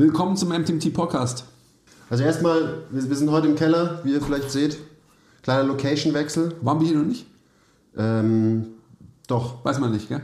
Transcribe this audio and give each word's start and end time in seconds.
Willkommen 0.00 0.36
zum 0.36 0.50
MTMT 0.50 0.94
Podcast. 0.94 1.42
Also 2.08 2.22
erstmal, 2.22 2.84
wir, 2.92 3.08
wir 3.08 3.16
sind 3.16 3.32
heute 3.32 3.48
im 3.48 3.56
Keller, 3.56 3.98
wie 4.04 4.12
ihr 4.12 4.22
vielleicht 4.22 4.52
seht. 4.52 4.78
Kleiner 5.42 5.64
Location-Wechsel. 5.64 6.54
Waren 6.60 6.78
wir 6.78 6.86
hier 6.86 6.98
noch 6.98 7.04
nicht? 7.04 7.26
Ähm, 7.96 8.66
doch, 9.26 9.64
Weiß 9.64 9.80
man 9.80 9.90
nicht, 9.90 10.08
gell? 10.08 10.20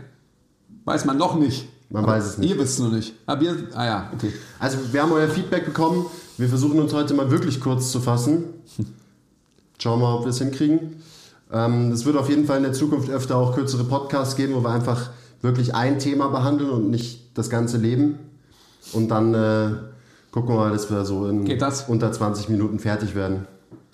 Weiß 0.85 1.05
man 1.07 1.19
noch 1.19 1.35
nicht. 1.35 1.67
Man 1.91 2.05
Aber 2.05 2.13
weiß 2.13 2.25
es 2.25 2.39
nicht. 2.39 2.51
Ihr 2.51 2.59
wisst 2.61 2.75
es 2.75 2.85
noch 2.85 2.93
nicht. 2.93 3.15
Aber 3.27 3.41
wir, 3.41 3.57
ah 3.75 3.85
ja, 3.85 4.11
okay. 4.15 4.33
also 4.61 4.79
wir 4.93 5.03
haben 5.03 5.11
euer 5.11 5.27
Feedback 5.27 5.67
bekommen. 5.67 6.07
Wir 6.39 6.49
versuchen 6.49 6.79
uns 6.79 6.93
heute 6.93 7.13
mal 7.15 7.33
wirklich 7.33 7.61
kurz 7.61 7.91
zu 7.91 7.99
fassen. 7.99 8.45
Schauen 9.81 9.99
wir 9.99 10.07
mal, 10.07 10.15
ob 10.15 10.23
wir 10.23 10.31
es 10.31 10.39
hinkriegen. 10.39 11.03
Ähm, 11.53 11.91
es 11.91 12.05
wird 12.05 12.17
auf 12.17 12.29
jeden 12.29 12.47
Fall 12.47 12.59
in 12.59 12.63
der 12.63 12.75
Zukunft 12.75 13.11
öfter 13.11 13.35
auch 13.35 13.57
kürzere 13.57 13.83
Podcasts 13.83 14.37
geben, 14.37 14.55
wo 14.55 14.63
wir 14.63 14.71
einfach 14.71 15.11
wirklich 15.43 15.75
ein 15.75 15.99
Thema 15.99 16.29
behandeln 16.29 16.71
und 16.71 16.91
nicht 16.91 17.37
das 17.37 17.51
ganze 17.51 17.77
Leben. 17.77 18.21
Und 18.93 19.09
dann 19.09 19.35
äh, 19.35 19.71
gucken 20.31 20.51
wir 20.51 20.57
mal, 20.57 20.73
dass 20.73 20.91
wir 20.91 21.05
so 21.05 21.27
in 21.27 21.47
unter 21.89 22.13
20 22.13 22.49
Minuten 22.49 22.79
fertig 22.79 23.15
werden. 23.15 23.47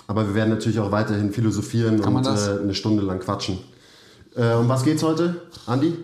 Aber 0.06 0.26
wir 0.26 0.34
werden 0.34 0.50
natürlich 0.50 0.80
auch 0.80 0.90
weiterhin 0.90 1.32
philosophieren 1.32 2.00
Kann 2.00 2.16
und 2.16 2.26
äh, 2.26 2.30
eine 2.62 2.74
Stunde 2.74 3.02
lang 3.02 3.20
quatschen. 3.20 3.58
Äh, 4.34 4.54
um 4.54 4.68
was 4.68 4.82
geht's 4.82 5.02
heute, 5.02 5.42
Andi? 5.66 5.96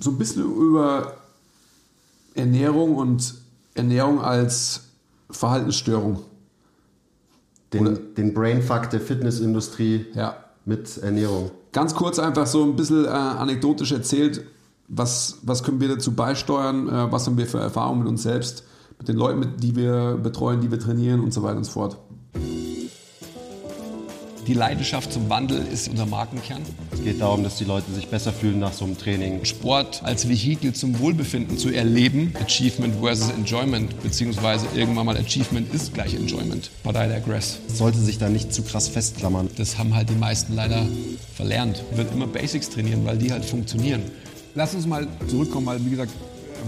So 0.00 0.10
ein 0.10 0.18
bisschen 0.18 0.42
über 0.44 1.14
Ernährung 2.34 2.96
und 2.96 3.34
Ernährung 3.74 4.20
als 4.20 4.82
Verhaltensstörung. 5.30 6.20
Den, 7.72 8.14
den 8.16 8.34
Brainfuck 8.34 8.90
der 8.90 9.00
Fitnessindustrie 9.00 10.06
Ja. 10.14 10.36
mit 10.64 10.98
Ernährung. 10.98 11.50
Ganz 11.72 11.94
kurz 11.94 12.20
einfach 12.20 12.46
so 12.46 12.62
ein 12.62 12.76
bisschen 12.76 13.04
äh, 13.04 13.08
anekdotisch 13.08 13.90
erzählt, 13.90 14.44
was, 14.88 15.38
was 15.42 15.62
können 15.62 15.80
wir 15.80 15.88
dazu 15.88 16.12
beisteuern, 16.12 16.88
äh, 16.88 17.12
was 17.12 17.26
haben 17.26 17.38
wir 17.38 17.46
für 17.46 17.58
Erfahrungen 17.58 18.00
mit 18.00 18.08
uns 18.08 18.22
selbst, 18.22 18.64
mit 18.98 19.08
den 19.08 19.16
Leuten, 19.16 19.38
mit, 19.40 19.62
die 19.62 19.76
wir 19.76 20.18
betreuen, 20.22 20.60
die 20.60 20.70
wir 20.70 20.78
trainieren 20.78 21.20
und 21.20 21.32
so 21.32 21.42
weiter 21.42 21.56
und 21.56 21.64
so 21.64 21.72
fort. 21.72 21.98
Die 24.46 24.52
Leidenschaft 24.52 25.10
zum 25.10 25.30
Wandel 25.30 25.66
ist 25.72 25.88
unser 25.88 26.04
Markenkern. 26.04 26.60
Es 26.92 27.02
geht 27.02 27.22
darum, 27.22 27.42
dass 27.42 27.56
die 27.56 27.64
Leute 27.64 27.90
sich 27.92 28.08
besser 28.08 28.30
fühlen 28.30 28.58
nach 28.58 28.74
so 28.74 28.84
einem 28.84 28.98
Training. 28.98 29.42
Sport 29.46 30.02
als 30.04 30.28
Vehikel 30.28 30.74
zum 30.74 30.98
Wohlbefinden 30.98 31.56
zu 31.56 31.70
erleben. 31.70 32.34
Achievement 32.38 32.94
versus 33.00 33.30
Enjoyment, 33.30 34.02
beziehungsweise 34.02 34.66
irgendwann 34.74 35.06
mal 35.06 35.16
Achievement 35.16 35.72
ist 35.72 35.94
gleich 35.94 36.14
Enjoyment. 36.14 36.70
But 36.82 36.94
I 36.94 37.08
digress. 37.08 37.58
Es 37.68 37.78
sollte 37.78 37.98
sich 37.98 38.18
da 38.18 38.28
nicht 38.28 38.52
zu 38.52 38.62
krass 38.62 38.88
festklammern. 38.88 39.48
Das 39.56 39.78
haben 39.78 39.94
halt 39.94 40.10
die 40.10 40.14
meisten 40.14 40.54
leider 40.54 40.86
verlernt. 41.34 41.82
Wird 41.94 42.12
immer 42.12 42.26
Basics 42.26 42.68
trainieren, 42.68 43.06
weil 43.06 43.16
die 43.16 43.32
halt 43.32 43.46
funktionieren. 43.46 44.02
Lass 44.54 44.74
uns 44.74 44.86
mal 44.86 45.06
zurückkommen, 45.28 45.66
weil 45.66 45.84
wie 45.84 45.90
gesagt, 45.90 46.12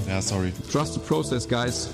Ja, 0.08 0.20
sorry. 0.20 0.52
trust 0.70 0.94
the 0.94 1.00
process, 1.00 1.46
guys. 1.48 1.88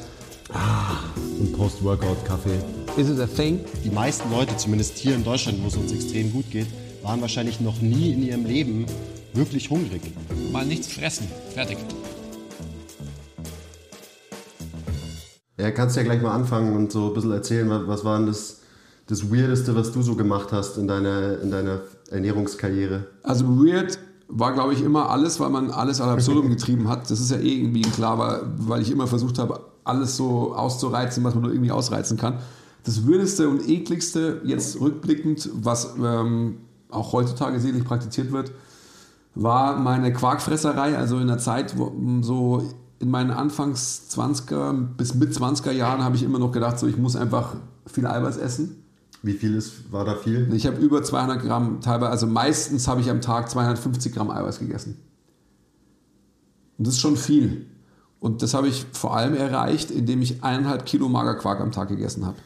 Und 1.38 1.52
Post-Workout-Kaffee. 1.56 2.58
Is 2.96 3.08
it 3.08 3.18
a 3.20 3.26
thing? 3.26 3.60
Die 3.84 3.90
meisten 3.90 4.30
Leute, 4.30 4.56
zumindest 4.56 4.96
hier 4.98 5.14
in 5.14 5.24
Deutschland, 5.24 5.62
wo 5.62 5.68
es 5.68 5.76
uns 5.76 5.92
extrem 5.92 6.30
gut 6.32 6.50
geht, 6.50 6.66
waren 7.02 7.20
wahrscheinlich 7.20 7.60
noch 7.60 7.80
nie 7.80 8.12
in 8.12 8.22
ihrem 8.22 8.44
Leben 8.44 8.86
wirklich 9.32 9.70
hungrig. 9.70 10.02
Mal 10.52 10.66
nichts 10.66 10.88
fressen. 10.92 11.26
Fertig. 11.54 11.78
Ja, 15.58 15.70
kannst 15.70 15.96
ja 15.96 16.02
gleich 16.02 16.20
mal 16.20 16.32
anfangen 16.34 16.74
und 16.76 16.92
so 16.92 17.08
ein 17.08 17.14
bisschen 17.14 17.32
erzählen, 17.32 17.68
was, 17.70 17.86
was 17.86 18.04
war 18.04 18.18
denn 18.18 18.26
das, 18.26 18.60
das 19.06 19.30
Weirdeste, 19.32 19.74
was 19.76 19.92
du 19.92 20.02
so 20.02 20.16
gemacht 20.16 20.48
hast 20.52 20.76
in 20.76 20.88
deiner, 20.88 21.40
in 21.40 21.50
deiner 21.50 21.82
Ernährungskarriere? 22.10 23.06
Also 23.22 23.46
weird 23.46 23.98
war, 24.28 24.52
glaube 24.52 24.72
ich, 24.72 24.82
immer 24.82 25.10
alles, 25.10 25.40
weil 25.40 25.50
man 25.50 25.70
alles 25.70 26.00
ad 26.00 26.10
absurdum 26.10 26.48
getrieben 26.50 26.88
hat. 26.88 27.10
Das 27.10 27.20
ist 27.20 27.30
ja 27.30 27.38
eh 27.38 27.58
irgendwie 27.58 27.82
klar, 27.82 28.18
weil, 28.18 28.42
weil 28.58 28.82
ich 28.82 28.90
immer 28.90 29.06
versucht 29.06 29.38
habe, 29.38 29.60
alles 29.84 30.16
so 30.16 30.54
auszureizen, 30.54 31.24
was 31.24 31.34
man 31.34 31.42
nur 31.44 31.52
irgendwie 31.52 31.72
ausreizen 31.72 32.16
kann. 32.16 32.38
Das 32.84 33.06
Weirdeste 33.06 33.48
und 33.48 33.68
ekligste, 33.68 34.40
jetzt 34.44 34.80
rückblickend, 34.80 35.50
was 35.54 35.94
ähm, 36.02 36.58
auch 36.90 37.12
heutzutage 37.12 37.60
selig 37.60 37.84
praktiziert 37.84 38.32
wird, 38.32 38.52
war 39.34 39.78
meine 39.78 40.12
Quarkfresserei, 40.12 40.96
also 40.96 41.18
in 41.18 41.28
der 41.28 41.38
Zeit, 41.38 41.78
wo, 41.78 41.92
so 42.22 42.68
in 42.98 43.10
meinen 43.10 43.30
Anfangs 43.30 44.08
20er 44.10 44.72
bis 44.72 45.14
mit 45.14 45.32
20er 45.32 45.72
Jahren 45.72 46.04
habe 46.04 46.16
ich 46.16 46.22
immer 46.22 46.38
noch 46.38 46.52
gedacht, 46.52 46.78
so 46.78 46.86
ich 46.86 46.96
muss 46.96 47.16
einfach 47.16 47.56
viel 47.86 48.06
Eiweiß 48.06 48.36
essen. 48.36 48.81
Wie 49.22 49.34
viel 49.34 49.54
ist, 49.54 49.92
war 49.92 50.04
da 50.04 50.16
viel? 50.16 50.52
Ich 50.52 50.66
habe 50.66 50.78
über 50.78 51.02
200 51.02 51.42
Gramm, 51.42 51.80
teilweise, 51.80 52.10
also 52.10 52.26
meistens 52.26 52.88
habe 52.88 53.00
ich 53.00 53.08
am 53.08 53.20
Tag 53.20 53.48
250 53.48 54.12
Gramm 54.12 54.30
Eiweiß 54.30 54.58
gegessen. 54.58 54.98
Und 56.76 56.86
das 56.86 56.94
ist 56.94 57.00
schon 57.00 57.16
viel. 57.16 57.66
Und 58.18 58.42
das 58.42 58.54
habe 58.54 58.68
ich 58.68 58.86
vor 58.92 59.16
allem 59.16 59.34
erreicht, 59.34 59.90
indem 59.90 60.22
ich 60.22 60.42
eineinhalb 60.42 60.86
Kilo 60.86 61.08
Magerquark 61.08 61.60
am 61.60 61.70
Tag 61.70 61.88
gegessen 61.88 62.26
habe. 62.26 62.36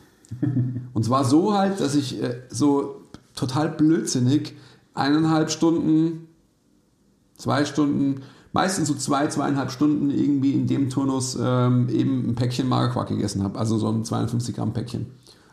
Und 0.93 1.05
zwar 1.05 1.25
so 1.25 1.55
halt, 1.55 1.81
dass 1.81 1.95
ich 1.95 2.23
äh, 2.23 2.43
so 2.51 3.03
total 3.35 3.71
blödsinnig 3.71 4.55
eineinhalb 4.95 5.51
Stunden, 5.51 6.29
zwei 7.37 7.65
Stunden, 7.65 8.23
meistens 8.53 8.89
so 8.89 8.95
zwei, 8.95 9.27
zweieinhalb 9.29 9.71
Stunden 9.71 10.11
irgendwie 10.11 10.53
in 10.53 10.67
dem 10.67 10.91
Turnus 10.91 11.37
ähm, 11.41 11.89
eben 11.91 12.31
ein 12.31 12.35
Päckchen 12.35 12.69
Magerquark 12.69 13.09
gegessen 13.09 13.43
habe. 13.43 13.59
Also 13.59 13.79
so 13.79 13.89
ein 13.89 14.05
250 14.05 14.57
Gramm 14.57 14.73
Päckchen. 14.73 15.07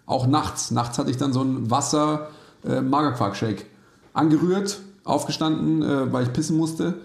Auch 0.06 0.28
nachts. 0.28 0.72
Nachts 0.72 0.98
hatte 0.98 1.12
ich 1.12 1.18
dann 1.18 1.34
so 1.34 1.42
ein 1.42 1.72
Wasser 1.72 2.30
äh. 2.64 2.82
Angerührt, 4.14 4.80
aufgestanden, 5.04 5.82
äh, 5.82 6.12
weil 6.12 6.24
ich 6.24 6.34
pissen 6.34 6.58
musste. 6.58 6.96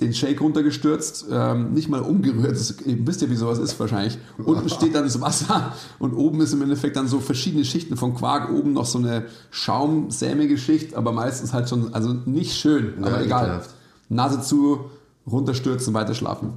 Den 0.00 0.14
Shake 0.14 0.40
runtergestürzt, 0.40 1.26
ähm, 1.28 1.72
nicht 1.72 1.88
mal 1.88 2.00
umgerührt. 2.00 2.52
Das, 2.52 2.76
ihr 2.86 3.04
wisst 3.04 3.20
ja, 3.20 3.28
wie 3.30 3.34
sowas 3.34 3.58
ist 3.58 3.78
wahrscheinlich. 3.80 4.16
Unten 4.38 4.68
steht 4.68 4.94
dann 4.94 5.02
das 5.02 5.20
Wasser 5.20 5.72
und 5.98 6.14
oben 6.14 6.40
ist 6.40 6.52
im 6.52 6.62
Endeffekt 6.62 6.94
dann 6.94 7.08
so 7.08 7.18
verschiedene 7.18 7.64
Schichten 7.64 7.96
von 7.96 8.14
Quark. 8.14 8.52
Oben 8.52 8.72
noch 8.74 8.86
so 8.86 8.98
eine 8.98 9.24
schaumsämige 9.50 10.56
Schicht, 10.56 10.94
aber 10.94 11.10
meistens 11.10 11.52
halt 11.52 11.68
schon, 11.68 11.92
also 11.94 12.12
nicht 12.12 12.54
schön, 12.54 12.94
Ja, 13.00 13.06
aber 13.08 13.24
egal. 13.24 13.44
ekelhaft. 13.44 13.70
Nase 14.08 14.40
zu, 14.40 14.84
runterstürzen, 15.26 15.92
weiter 15.94 16.14
schlafen. 16.14 16.52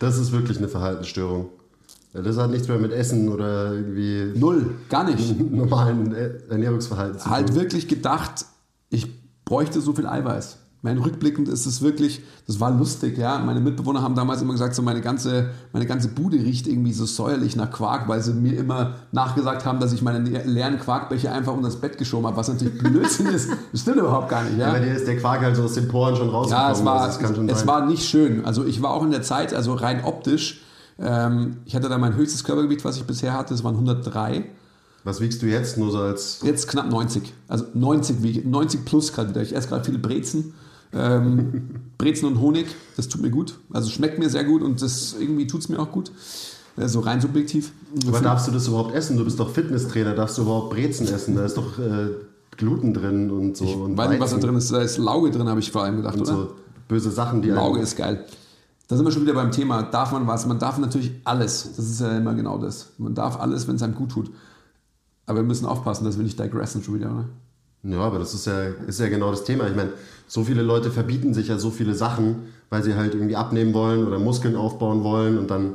Das 0.00 0.18
ist 0.18 0.32
wirklich 0.32 0.58
eine 0.58 0.68
Verhaltensstörung. 0.68 1.48
Ja, 2.12 2.22
Das 2.22 2.36
hat 2.36 2.50
nichts 2.50 2.68
mehr 2.68 2.78
mit 2.78 2.92
Essen 2.92 3.28
oder 3.28 3.72
irgendwie 3.72 4.32
Null, 4.38 4.74
gar 4.88 5.04
nicht. 5.04 5.38
normalen 5.50 6.14
Ernährungsverhalten 6.48 7.18
zu 7.20 7.30
halt 7.30 7.48
tun. 7.48 7.56
wirklich 7.56 7.88
gedacht, 7.88 8.44
ich 8.88 9.06
bräuchte 9.44 9.80
so 9.80 9.92
viel 9.92 10.06
Eiweiß. 10.06 10.58
Mein 10.82 10.96
rückblickend 10.96 11.46
ist 11.48 11.66
es 11.66 11.82
wirklich, 11.82 12.22
das 12.46 12.58
war 12.58 12.70
lustig, 12.70 13.18
ja. 13.18 13.38
Meine 13.38 13.60
Mitbewohner 13.60 14.00
haben 14.00 14.14
damals 14.14 14.40
immer 14.40 14.52
gesagt, 14.52 14.74
so 14.74 14.80
meine 14.80 15.02
ganze, 15.02 15.50
meine 15.74 15.84
ganze 15.84 16.08
Bude 16.08 16.38
riecht 16.38 16.66
irgendwie 16.66 16.94
so 16.94 17.04
säuerlich 17.04 17.54
nach 17.54 17.70
Quark, 17.70 18.08
weil 18.08 18.22
sie 18.22 18.32
mir 18.32 18.56
immer 18.56 18.94
nachgesagt 19.12 19.66
haben, 19.66 19.78
dass 19.78 19.92
ich 19.92 20.00
meine 20.00 20.20
leeren 20.20 20.78
Quarkbecher 20.78 21.34
einfach 21.34 21.52
unter 21.52 21.68
das 21.68 21.76
Bett 21.76 21.98
geschoben 21.98 22.26
habe, 22.26 22.36
was 22.38 22.48
natürlich 22.48 22.78
Blödsinn 22.78 23.26
ist. 23.26 23.50
Das 23.72 23.82
stimmt 23.82 23.98
überhaupt 23.98 24.30
gar 24.30 24.42
nicht, 24.42 24.56
ja. 24.56 24.68
Ja, 24.68 24.72
bei 24.72 24.80
dir 24.80 24.94
ist 24.94 25.06
der 25.06 25.18
Quark 25.18 25.42
halt 25.42 25.54
so 25.54 25.64
aus 25.64 25.74
den 25.74 25.86
Poren 25.86 26.16
schon 26.16 26.30
rausgekommen. 26.30 26.66
Ja, 26.66 26.72
es 26.72 26.84
war, 26.84 27.08
es 27.08 27.58
sein. 27.58 27.68
war 27.68 27.86
nicht 27.86 28.08
schön. 28.08 28.44
Also 28.46 28.64
ich 28.64 28.80
war 28.80 28.90
auch 28.92 29.04
in 29.04 29.10
der 29.10 29.22
Zeit, 29.22 29.52
also 29.52 29.74
rein 29.74 30.02
optisch, 30.02 30.62
ähm, 31.00 31.56
ich 31.64 31.74
hatte 31.74 31.88
da 31.88 31.98
mein 31.98 32.14
höchstes 32.14 32.44
Körpergewicht, 32.44 32.84
was 32.84 32.96
ich 32.96 33.04
bisher 33.04 33.32
hatte, 33.32 33.54
das 33.54 33.64
waren 33.64 33.74
103. 33.74 34.44
Was 35.04 35.20
wiegst 35.20 35.40
du 35.42 35.46
jetzt? 35.46 35.78
Nur 35.78 35.90
so 35.90 35.98
als. 35.98 36.40
Jetzt 36.42 36.68
knapp 36.68 36.90
90. 36.90 37.32
Also 37.48 37.64
90 37.72 38.22
wiege 38.22 38.46
90 38.48 38.84
plus 38.84 39.12
gerade 39.12 39.30
wieder. 39.30 39.40
Ich 39.42 39.56
esse 39.56 39.68
gerade 39.68 39.84
viele 39.84 39.98
Brezen. 39.98 40.52
Ähm, 40.92 41.70
Brezen 41.98 42.26
und 42.26 42.40
Honig, 42.40 42.66
das 42.96 43.08
tut 43.08 43.22
mir 43.22 43.30
gut. 43.30 43.58
Also 43.72 43.88
schmeckt 43.90 44.18
mir 44.18 44.28
sehr 44.28 44.44
gut 44.44 44.62
und 44.62 44.82
das 44.82 45.14
irgendwie 45.18 45.46
tut 45.46 45.62
es 45.62 45.68
mir 45.70 45.78
auch 45.78 45.90
gut. 45.90 46.12
Äh, 46.76 46.86
So 46.88 47.00
rein 47.00 47.20
subjektiv. 47.20 47.72
Aber 48.06 48.20
darfst 48.20 48.46
du 48.48 48.50
das 48.52 48.68
überhaupt 48.68 48.94
essen? 48.94 49.16
Du 49.16 49.24
bist 49.24 49.40
doch 49.40 49.50
Fitnesstrainer. 49.50 50.14
Darfst 50.14 50.36
du 50.36 50.42
überhaupt 50.42 50.70
Brezen 50.70 51.08
essen? 51.08 51.34
Da 51.34 51.46
ist 51.46 51.56
doch 51.56 51.78
äh, 51.78 52.08
Gluten 52.58 52.92
drin 52.92 53.30
und 53.30 53.56
so. 53.56 53.64
und 53.64 53.96
Weiß 53.96 54.10
nicht, 54.10 54.20
was 54.20 54.32
da 54.32 54.36
drin 54.36 54.56
ist. 54.56 54.70
Da 54.70 54.82
ist 54.82 54.98
Lauge 54.98 55.30
drin, 55.30 55.48
habe 55.48 55.60
ich 55.60 55.70
vor 55.72 55.84
allem 55.84 55.96
gedacht, 55.96 56.14
Und 56.16 56.22
oder? 56.22 56.32
so 56.32 56.54
böse 56.88 57.10
Sachen, 57.10 57.40
die 57.40 57.48
Lauge 57.50 57.80
ist 57.80 57.96
geil. 57.96 58.24
Da 58.90 58.96
sind 58.96 59.06
wir 59.06 59.12
schon 59.12 59.22
wieder 59.22 59.34
beim 59.34 59.52
Thema. 59.52 59.84
Darf 59.84 60.10
man 60.10 60.26
was? 60.26 60.46
Man 60.46 60.58
darf 60.58 60.76
natürlich 60.76 61.12
alles. 61.22 61.74
Das 61.76 61.88
ist 61.88 62.00
ja 62.00 62.18
immer 62.18 62.34
genau 62.34 62.58
das. 62.58 62.88
Man 62.98 63.14
darf 63.14 63.38
alles, 63.38 63.68
wenn 63.68 63.76
es 63.76 63.84
einem 63.84 63.94
gut 63.94 64.10
tut. 64.10 64.32
Aber 65.26 65.38
wir 65.38 65.44
müssen 65.44 65.64
aufpassen, 65.64 66.04
dass 66.04 66.16
wir 66.16 66.24
nicht 66.24 66.40
digressen 66.40 66.82
schon 66.82 66.96
wieder, 66.96 67.12
oder? 67.12 67.26
Ja, 67.84 68.00
aber 68.00 68.18
das 68.18 68.34
ist 68.34 68.48
ja, 68.48 68.64
ist 68.88 68.98
ja 68.98 69.08
genau 69.08 69.30
das 69.30 69.44
Thema. 69.44 69.68
Ich 69.68 69.76
meine, 69.76 69.92
so 70.26 70.42
viele 70.42 70.62
Leute 70.62 70.90
verbieten 70.90 71.34
sich 71.34 71.46
ja 71.46 71.56
so 71.56 71.70
viele 71.70 71.94
Sachen, 71.94 72.48
weil 72.68 72.82
sie 72.82 72.96
halt 72.96 73.14
irgendwie 73.14 73.36
abnehmen 73.36 73.74
wollen 73.74 74.04
oder 74.04 74.18
Muskeln 74.18 74.56
aufbauen 74.56 75.04
wollen 75.04 75.38
und 75.38 75.52
dann, 75.52 75.74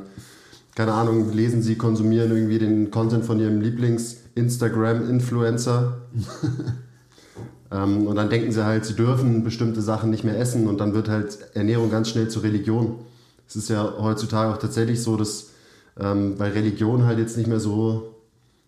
keine 0.74 0.92
Ahnung, 0.92 1.32
lesen 1.32 1.62
sie, 1.62 1.76
konsumieren 1.76 2.32
irgendwie 2.32 2.58
den 2.58 2.90
Content 2.90 3.24
von 3.24 3.40
ihrem 3.40 3.62
Lieblings-Instagram-Influencer. 3.62 6.02
ähm, 7.70 8.06
und 8.06 8.16
dann 8.16 8.30
denken 8.30 8.52
sie 8.52 8.64
halt, 8.64 8.84
sie 8.84 8.94
dürfen 8.94 9.44
bestimmte 9.44 9.82
Sachen 9.82 10.10
nicht 10.10 10.24
mehr 10.24 10.38
essen 10.38 10.68
und 10.68 10.78
dann 10.78 10.94
wird 10.94 11.08
halt 11.08 11.38
Ernährung 11.54 11.90
ganz 11.90 12.08
schnell 12.08 12.28
zur 12.28 12.42
Religion. 12.42 12.96
Es 13.48 13.56
ist 13.56 13.68
ja 13.68 13.94
heutzutage 13.98 14.52
auch 14.52 14.58
tatsächlich 14.58 15.02
so, 15.02 15.16
dass, 15.16 15.48
ähm, 15.98 16.38
weil 16.38 16.52
Religion 16.52 17.04
halt 17.04 17.18
jetzt 17.18 17.36
nicht 17.36 17.46
mehr 17.46 17.60
so 17.60 18.14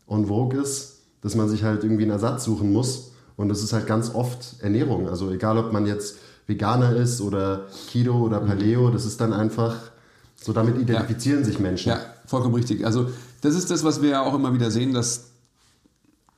en 0.08 0.26
vogue 0.26 0.60
ist, 0.60 1.00
dass 1.22 1.34
man 1.34 1.48
sich 1.48 1.64
halt 1.64 1.82
irgendwie 1.84 2.04
einen 2.04 2.12
Ersatz 2.12 2.44
suchen 2.44 2.72
muss. 2.72 3.12
Und 3.36 3.48
das 3.48 3.62
ist 3.62 3.72
halt 3.72 3.86
ganz 3.86 4.14
oft 4.14 4.56
Ernährung. 4.60 5.08
Also 5.08 5.30
egal, 5.30 5.58
ob 5.58 5.72
man 5.72 5.86
jetzt 5.86 6.16
Veganer 6.46 6.96
ist 6.96 7.20
oder 7.20 7.66
Keto 7.88 8.16
oder 8.16 8.40
Paleo, 8.40 8.90
das 8.90 9.04
ist 9.04 9.20
dann 9.20 9.32
einfach 9.32 9.76
So 10.40 10.52
damit 10.52 10.80
identifizieren 10.80 11.40
ja. 11.40 11.44
sich 11.44 11.58
Menschen. 11.58 11.90
Ja, 11.90 12.00
vollkommen 12.26 12.54
richtig. 12.54 12.84
Also 12.86 13.10
das 13.40 13.54
ist 13.54 13.70
das, 13.70 13.84
was 13.84 14.02
wir 14.02 14.10
ja 14.10 14.22
auch 14.22 14.34
immer 14.34 14.54
wieder 14.54 14.70
sehen, 14.70 14.94
dass 14.94 15.30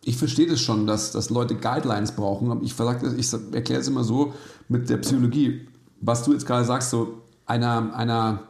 ich 0.02 0.16
verstehe 0.16 0.46
das 0.46 0.60
schon, 0.60 0.86
dass, 0.86 1.12
dass 1.12 1.30
Leute 1.30 1.54
Guidelines 1.54 2.12
brauchen. 2.12 2.62
Ich, 2.64 2.74
ich 3.16 3.32
erkläre 3.52 3.80
es 3.80 3.88
immer 3.88 4.04
so 4.04 4.32
mit 4.68 4.88
der 4.88 4.96
Psychologie. 4.98 5.66
Was 6.00 6.22
du 6.22 6.32
jetzt 6.32 6.46
gerade 6.46 6.64
sagst, 6.64 6.90
so 6.90 7.20
einer, 7.46 7.94
einer 7.94 8.44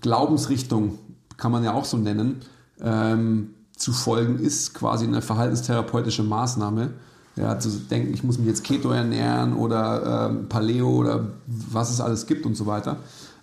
Glaubensrichtung, 0.00 0.98
kann 1.36 1.52
man 1.52 1.64
ja 1.64 1.74
auch 1.74 1.84
so 1.84 1.96
nennen, 1.96 2.40
ähm, 2.80 3.50
zu 3.76 3.92
folgen, 3.92 4.38
ist 4.38 4.72
quasi 4.72 5.04
eine 5.04 5.20
verhaltenstherapeutische 5.20 6.22
Maßnahme. 6.22 6.90
Ja, 7.36 7.58
zu 7.58 7.68
denken, 7.68 8.14
ich 8.14 8.22
muss 8.22 8.38
mich 8.38 8.46
jetzt 8.46 8.62
Keto 8.62 8.90
ernähren 8.90 9.54
oder 9.54 10.28
ähm, 10.30 10.48
Paleo 10.48 10.88
oder 10.88 11.32
was 11.46 11.90
es 11.90 12.00
alles 12.00 12.26
gibt 12.26 12.46
und 12.46 12.54
so 12.54 12.66
weiter. 12.66 12.98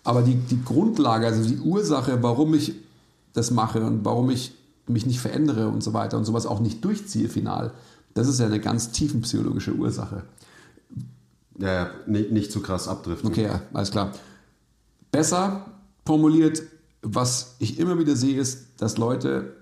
Aber 0.05 0.21
die, 0.21 0.35
die 0.35 0.63
Grundlage, 0.63 1.27
also 1.27 1.47
die 1.47 1.59
Ursache, 1.59 2.23
warum 2.23 2.53
ich 2.53 2.73
das 3.33 3.51
mache 3.51 3.81
und 3.81 4.05
warum 4.05 4.29
ich 4.29 4.53
mich 4.91 5.05
nicht 5.05 5.19
verändere 5.19 5.67
und 5.67 5.83
so 5.83 5.93
weiter 5.93 6.17
und 6.17 6.25
sowas 6.25 6.45
auch 6.45 6.59
nicht 6.59 6.83
durchziehe 6.83 7.29
final, 7.29 7.73
das 8.13 8.27
ist 8.27 8.39
ja 8.39 8.45
eine 8.45 8.59
ganz 8.59 8.91
tiefenpsychologische 8.91 9.73
Ursache. 9.73 10.23
Ja, 11.57 11.73
ja 11.73 11.89
nicht, 12.07 12.31
nicht 12.31 12.51
zu 12.51 12.61
krass 12.61 12.87
abdriften. 12.87 13.29
Okay, 13.29 13.43
ja, 13.43 13.61
alles 13.73 13.91
klar. 13.91 14.11
Besser 15.11 15.65
formuliert, 16.05 16.63
was 17.01 17.55
ich 17.59 17.79
immer 17.79 17.97
wieder 17.99 18.15
sehe, 18.15 18.39
ist, 18.39 18.67
dass 18.77 18.97
Leute 18.97 19.55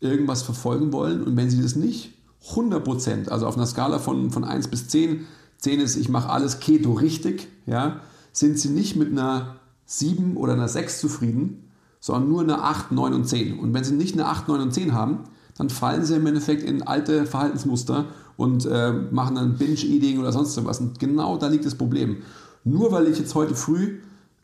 irgendwas 0.00 0.42
verfolgen 0.42 0.92
wollen 0.92 1.22
und 1.22 1.36
wenn 1.36 1.50
sie 1.50 1.62
das 1.62 1.76
nicht 1.76 2.12
100% 2.50 3.28
also 3.28 3.46
auf 3.46 3.56
einer 3.56 3.66
Skala 3.66 3.98
von, 3.98 4.30
von 4.30 4.44
1 4.44 4.68
bis 4.68 4.88
10, 4.88 5.26
10 5.58 5.80
ist, 5.80 5.96
ich 5.96 6.08
mache 6.08 6.28
alles 6.28 6.60
Keto 6.60 6.92
richtig, 6.92 7.48
ja, 7.66 8.00
sind 8.32 8.58
sie 8.58 8.68
nicht 8.68 8.96
mit 8.96 9.10
einer 9.10 9.56
7 9.86 10.36
oder 10.36 10.52
einer 10.52 10.68
6 10.68 11.00
zufrieden, 11.00 11.65
sondern 12.06 12.28
nur 12.28 12.42
eine 12.42 12.62
8, 12.62 12.92
9 12.92 13.14
und 13.14 13.24
10. 13.24 13.58
Und 13.58 13.74
wenn 13.74 13.82
sie 13.82 13.92
nicht 13.92 14.14
eine 14.14 14.26
8, 14.26 14.46
9 14.46 14.60
und 14.60 14.72
10 14.72 14.92
haben, 14.92 15.24
dann 15.58 15.70
fallen 15.70 16.04
sie 16.04 16.14
im 16.14 16.24
Endeffekt 16.24 16.62
in 16.62 16.84
alte 16.84 17.26
Verhaltensmuster 17.26 18.04
und 18.36 18.64
äh, 18.64 18.92
machen 18.92 19.34
dann 19.34 19.58
Binge-Eating 19.58 20.20
oder 20.20 20.30
sonst 20.30 20.64
was. 20.64 20.78
Und 20.78 21.00
genau 21.00 21.36
da 21.36 21.48
liegt 21.48 21.66
das 21.66 21.74
Problem. 21.74 22.18
Nur 22.62 22.92
weil 22.92 23.08
ich 23.08 23.18
jetzt 23.18 23.34
heute 23.34 23.56
früh 23.56 23.98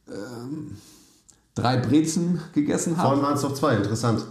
äh, 0.08 0.12
drei 1.54 1.76
Brezen 1.76 2.40
gegessen 2.52 2.96
habe. 2.96 3.10
Vorhin 3.10 3.24
waren 3.24 3.36
es 3.36 3.44
noch 3.44 3.54
zwei, 3.54 3.76
interessant. 3.76 4.26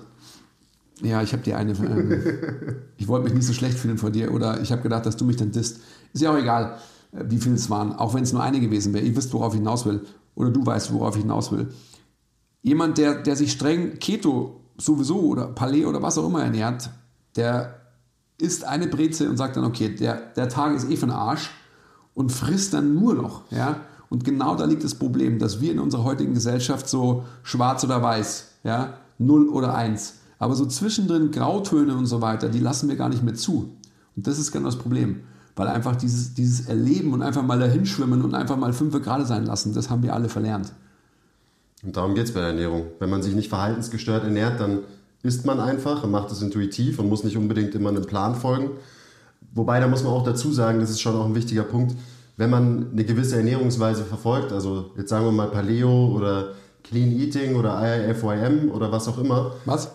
Ja, 1.01 1.21
ich 1.21 1.31
habe 1.31 1.41
dir 1.41 1.55
eine. 1.55 1.71
Äh, 1.71 2.75
ich 2.97 3.07
wollte 3.07 3.23
mich 3.23 3.33
nicht 3.33 3.47
so 3.47 3.53
schlecht 3.53 3.77
fühlen 3.77 3.97
vor 3.97 4.09
dir 4.09 4.33
oder 4.33 4.59
ich 4.59 4.73
habe 4.73 4.81
gedacht, 4.81 5.05
dass 5.05 5.15
du 5.15 5.23
mich 5.23 5.37
dann 5.37 5.53
disst. 5.53 5.79
Ist 6.11 6.21
ja 6.21 6.33
auch 6.33 6.37
egal, 6.37 6.79
äh, 7.13 7.23
wie 7.29 7.37
viele 7.37 7.55
es 7.55 7.69
waren, 7.69 7.93
auch 7.93 8.13
wenn 8.13 8.23
es 8.23 8.33
nur 8.33 8.43
eine 8.43 8.59
gewesen 8.59 8.93
wäre. 8.93 9.05
Ihr 9.05 9.15
wisst, 9.15 9.31
worauf 9.31 9.53
ich 9.53 9.59
hinaus 9.59 9.85
will. 9.85 10.01
Oder 10.35 10.49
du 10.49 10.65
weißt, 10.65 10.91
worauf 10.91 11.15
ich 11.15 11.21
hinaus 11.21 11.49
will. 11.53 11.69
Jemand, 12.63 12.97
der, 12.97 13.21
der 13.21 13.35
sich 13.35 13.51
streng 13.51 13.97
Keto 13.99 14.61
sowieso 14.77 15.19
oder 15.19 15.47
Palais 15.47 15.85
oder 15.85 16.01
was 16.01 16.17
auch 16.17 16.27
immer 16.27 16.43
ernährt, 16.43 16.89
der 17.35 17.81
isst 18.37 18.63
eine 18.65 18.87
Breze 18.87 19.29
und 19.29 19.37
sagt 19.37 19.57
dann, 19.57 19.63
okay, 19.63 19.95
der, 19.95 20.15
der 20.35 20.49
Tag 20.49 20.75
ist 20.75 20.89
eh 20.89 20.95
für 20.95 21.05
den 21.05 21.11
Arsch 21.11 21.51
und 22.13 22.31
frisst 22.31 22.73
dann 22.73 22.93
nur 22.95 23.13
noch. 23.13 23.43
Ja? 23.51 23.81
Und 24.09 24.25
genau 24.25 24.55
da 24.55 24.65
liegt 24.65 24.83
das 24.83 24.95
Problem, 24.95 25.39
dass 25.39 25.61
wir 25.61 25.71
in 25.71 25.79
unserer 25.79 26.03
heutigen 26.03 26.33
Gesellschaft 26.33 26.89
so 26.89 27.23
schwarz 27.43 27.83
oder 27.83 28.01
weiß, 28.01 28.47
ja, 28.63 28.95
0 29.19 29.49
oder 29.49 29.75
1, 29.75 30.15
aber 30.39 30.55
so 30.55 30.65
zwischendrin 30.65 31.31
Grautöne 31.31 31.95
und 31.95 32.07
so 32.07 32.21
weiter, 32.21 32.49
die 32.49 32.59
lassen 32.59 32.89
wir 32.89 32.95
gar 32.95 33.09
nicht 33.09 33.23
mehr 33.23 33.35
zu. 33.35 33.69
Und 34.15 34.27
das 34.27 34.39
ist 34.39 34.51
genau 34.51 34.65
das 34.65 34.77
Problem. 34.77 35.21
Weil 35.55 35.67
einfach 35.67 35.95
dieses, 35.95 36.33
dieses 36.33 36.67
Erleben 36.67 37.13
und 37.13 37.21
einfach 37.21 37.43
mal 37.43 37.59
dahin 37.59 37.85
schwimmen 37.85 38.21
und 38.21 38.33
einfach 38.33 38.57
mal 38.57 38.73
fünf 38.73 38.99
gerade 39.01 39.25
sein 39.25 39.45
lassen, 39.45 39.73
das 39.73 39.89
haben 39.89 40.01
wir 40.01 40.13
alle 40.13 40.29
verlernt. 40.29 40.73
Und 41.83 41.97
darum 41.97 42.15
geht 42.15 42.25
es 42.25 42.33
bei 42.33 42.39
der 42.39 42.49
Ernährung. 42.49 42.87
Wenn 42.99 43.09
man 43.09 43.23
sich 43.23 43.33
nicht 43.33 43.49
verhaltensgestört 43.49 44.23
ernährt, 44.23 44.59
dann 44.59 44.79
isst 45.23 45.45
man 45.45 45.59
einfach 45.59 46.03
und 46.03 46.11
macht 46.11 46.31
es 46.31 46.41
intuitiv 46.41 46.99
und 46.99 47.09
muss 47.09 47.23
nicht 47.23 47.37
unbedingt 47.37 47.73
immer 47.75 47.89
einem 47.89 48.05
Plan 48.05 48.35
folgen. 48.35 48.71
Wobei, 49.53 49.79
da 49.79 49.87
muss 49.87 50.03
man 50.03 50.13
auch 50.13 50.23
dazu 50.23 50.51
sagen, 50.51 50.79
das 50.79 50.89
ist 50.89 51.01
schon 51.01 51.15
auch 51.15 51.25
ein 51.25 51.35
wichtiger 51.35 51.63
Punkt, 51.63 51.95
wenn 52.37 52.49
man 52.49 52.91
eine 52.91 53.03
gewisse 53.03 53.35
Ernährungsweise 53.37 54.03
verfolgt, 54.05 54.51
also 54.51 54.91
jetzt 54.97 55.09
sagen 55.09 55.25
wir 55.25 55.31
mal 55.31 55.47
Paleo 55.47 56.07
oder 56.15 56.53
Clean 56.83 57.11
Eating 57.11 57.55
oder 57.55 57.79
IIFYM 57.81 58.71
oder 58.71 58.91
was 58.91 59.07
auch 59.07 59.17
immer. 59.17 59.53
Was? 59.65 59.91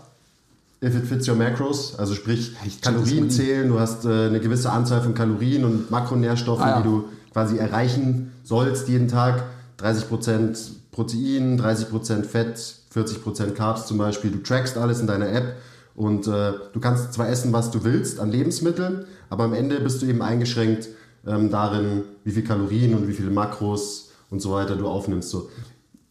if 0.82 0.94
it 0.94 1.06
fits 1.06 1.28
your 1.28 1.36
macros, 1.36 1.98
also 1.98 2.14
sprich 2.14 2.52
ich 2.64 2.80
Kalorien 2.80 3.30
zählen, 3.30 3.68
du 3.68 3.80
hast 3.80 4.04
äh, 4.04 4.26
eine 4.26 4.40
gewisse 4.40 4.70
Anzahl 4.70 5.00
von 5.02 5.14
Kalorien 5.14 5.64
und 5.64 5.90
Makronährstoffen, 5.90 6.64
ah, 6.64 6.70
ja. 6.70 6.76
die 6.78 6.88
du 6.88 7.04
quasi 7.32 7.56
erreichen 7.58 8.32
sollst 8.44 8.88
jeden 8.88 9.08
Tag. 9.08 9.44
30% 9.80 10.56
Protein, 10.96 11.60
30% 11.60 12.24
Fett, 12.24 12.56
40% 12.94 13.50
Carbs 13.50 13.86
zum 13.86 13.98
Beispiel. 13.98 14.30
Du 14.30 14.42
trackst 14.42 14.78
alles 14.78 15.00
in 15.00 15.06
deiner 15.06 15.28
App 15.28 15.56
und 15.94 16.26
äh, 16.26 16.54
du 16.72 16.80
kannst 16.80 17.12
zwar 17.12 17.28
essen, 17.28 17.52
was 17.52 17.70
du 17.70 17.84
willst 17.84 18.18
an 18.18 18.30
Lebensmitteln, 18.30 19.04
aber 19.28 19.44
am 19.44 19.52
Ende 19.52 19.78
bist 19.80 20.00
du 20.00 20.06
eben 20.06 20.22
eingeschränkt 20.22 20.88
ähm, 21.26 21.50
darin, 21.50 22.04
wie 22.24 22.30
viel 22.32 22.44
Kalorien 22.44 22.94
und 22.94 23.08
wie 23.08 23.12
viele 23.12 23.30
Makros 23.30 24.10
und 24.30 24.40
so 24.40 24.52
weiter 24.52 24.74
du 24.74 24.88
aufnimmst. 24.88 25.28
So. 25.28 25.50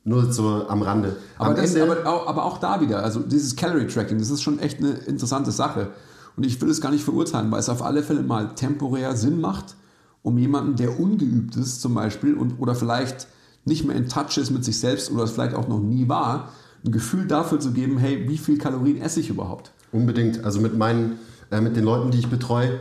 Nur 0.03 0.31
so 0.31 0.67
am 0.69 0.83
Rande. 0.83 1.15
Aber, 1.39 1.55
das, 1.55 1.75
aber, 1.75 2.05
auch, 2.05 2.27
aber, 2.27 2.45
auch, 2.45 2.59
da 2.59 2.79
wieder, 2.79 3.03
also 3.03 3.21
dieses 3.21 3.55
Calorie 3.55 3.87
Tracking, 3.87 4.19
das 4.19 4.29
ist 4.29 4.43
schon 4.43 4.59
echt 4.59 4.77
eine 4.77 4.91
interessante 4.91 5.49
Sache. 5.49 5.89
Und 6.37 6.45
ich 6.45 6.61
will 6.61 6.69
es 6.69 6.79
gar 6.79 6.91
nicht 6.91 7.03
verurteilen, 7.03 7.49
weil 7.49 7.59
es 7.59 7.69
auf 7.69 7.81
alle 7.81 8.03
Fälle 8.03 8.21
mal 8.21 8.53
temporär 8.53 9.15
Sinn 9.15 9.41
macht, 9.41 9.75
um 10.21 10.37
jemanden, 10.37 10.75
der 10.75 10.99
ungeübt 10.99 11.55
ist 11.55 11.81
zum 11.81 11.95
Beispiel 11.95 12.35
und, 12.35 12.59
oder 12.59 12.75
vielleicht 12.75 13.27
nicht 13.65 13.85
mehr 13.85 13.95
in 13.95 14.07
Touch 14.07 14.37
ist 14.37 14.51
mit 14.51 14.63
sich 14.63 14.79
selbst 14.79 15.11
oder 15.11 15.23
es 15.23 15.31
vielleicht 15.31 15.55
auch 15.55 15.67
noch 15.67 15.79
nie 15.79 16.07
war, 16.07 16.53
ein 16.85 16.91
Gefühl 16.91 17.27
dafür 17.27 17.59
zu 17.59 17.71
geben, 17.71 17.97
hey, 17.97 18.29
wie 18.29 18.37
viel 18.37 18.57
Kalorien 18.57 19.01
esse 19.01 19.19
ich 19.19 19.29
überhaupt? 19.29 19.71
Unbedingt. 19.91 20.43
Also 20.43 20.61
mit 20.61 20.77
meinen, 20.77 21.19
äh, 21.51 21.59
mit 21.61 21.75
den 21.75 21.83
Leuten, 21.83 22.11
die 22.11 22.19
ich 22.19 22.29
betreue, 22.29 22.79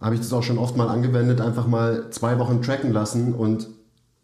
habe 0.00 0.14
ich 0.14 0.20
das 0.20 0.32
auch 0.32 0.42
schon 0.42 0.58
oft 0.58 0.76
mal 0.76 0.88
angewendet, 0.88 1.40
einfach 1.40 1.66
mal 1.66 2.10
zwei 2.10 2.38
Wochen 2.38 2.60
tracken 2.60 2.92
lassen 2.92 3.34
und 3.34 3.68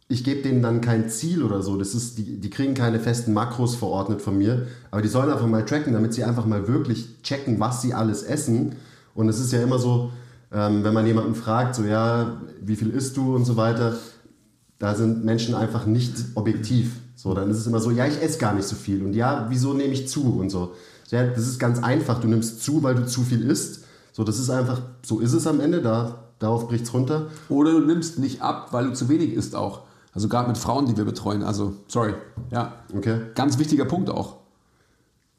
ich 0.08 0.24
gebe 0.24 0.42
denen 0.42 0.60
dann 0.60 0.82
kein 0.82 1.08
Ziel 1.08 1.42
oder 1.42 1.62
so. 1.62 1.78
Das 1.78 1.94
ist, 1.94 2.18
die, 2.18 2.38
die 2.38 2.50
kriegen 2.50 2.74
keine 2.74 3.00
festen 3.00 3.32
Makros 3.32 3.74
verordnet 3.74 4.20
von 4.20 4.36
mir, 4.36 4.66
aber 4.90 5.00
die 5.00 5.08
sollen 5.08 5.30
einfach 5.30 5.46
mal 5.46 5.64
tracken, 5.64 5.94
damit 5.94 6.12
sie 6.12 6.24
einfach 6.24 6.44
mal 6.44 6.68
wirklich 6.68 7.22
checken, 7.22 7.58
was 7.58 7.80
sie 7.80 7.94
alles 7.94 8.22
essen. 8.22 8.76
Und 9.14 9.30
es 9.30 9.40
ist 9.40 9.52
ja 9.52 9.62
immer 9.62 9.78
so, 9.78 10.12
ähm, 10.52 10.84
wenn 10.84 10.92
man 10.92 11.06
jemanden 11.06 11.34
fragt, 11.34 11.74
so 11.74 11.84
ja, 11.84 12.42
wie 12.60 12.76
viel 12.76 12.90
isst 12.90 13.16
du 13.16 13.34
und 13.34 13.46
so 13.46 13.56
weiter, 13.56 13.94
da 14.82 14.96
sind 14.96 15.24
Menschen 15.24 15.54
einfach 15.54 15.86
nicht 15.86 16.12
objektiv. 16.34 16.96
So, 17.14 17.34
dann 17.34 17.48
ist 17.48 17.58
es 17.58 17.68
immer 17.68 17.78
so, 17.78 17.92
ja, 17.92 18.04
ich 18.04 18.20
esse 18.20 18.36
gar 18.40 18.52
nicht 18.52 18.66
so 18.66 18.74
viel 18.74 19.04
und 19.04 19.14
ja, 19.14 19.46
wieso 19.48 19.74
nehme 19.74 19.92
ich 19.92 20.08
zu 20.08 20.40
und 20.40 20.50
so. 20.50 20.72
Ja, 21.10 21.24
das 21.24 21.46
ist 21.46 21.60
ganz 21.60 21.80
einfach. 21.80 22.20
Du 22.20 22.26
nimmst 22.26 22.64
zu, 22.64 22.82
weil 22.82 22.96
du 22.96 23.06
zu 23.06 23.22
viel 23.22 23.48
isst. 23.48 23.84
So, 24.10 24.24
das 24.24 24.40
ist 24.40 24.50
einfach, 24.50 24.80
so 25.04 25.20
ist 25.20 25.34
es 25.34 25.46
am 25.46 25.60
Ende, 25.60 25.82
da, 25.82 26.24
darauf 26.40 26.66
bricht 26.66 26.82
es 26.82 26.92
runter. 26.92 27.28
Oder 27.48 27.70
du 27.70 27.78
nimmst 27.78 28.18
nicht 28.18 28.42
ab, 28.42 28.72
weil 28.72 28.86
du 28.86 28.92
zu 28.92 29.08
wenig 29.08 29.34
isst 29.34 29.54
auch. 29.54 29.82
Also 30.14 30.28
gerade 30.28 30.48
mit 30.48 30.58
Frauen, 30.58 30.86
die 30.86 30.96
wir 30.96 31.04
betreuen. 31.04 31.44
Also, 31.44 31.74
sorry. 31.86 32.14
Ja. 32.50 32.72
Okay. 32.92 33.20
Ganz 33.36 33.60
wichtiger 33.60 33.84
Punkt 33.84 34.10
auch. 34.10 34.38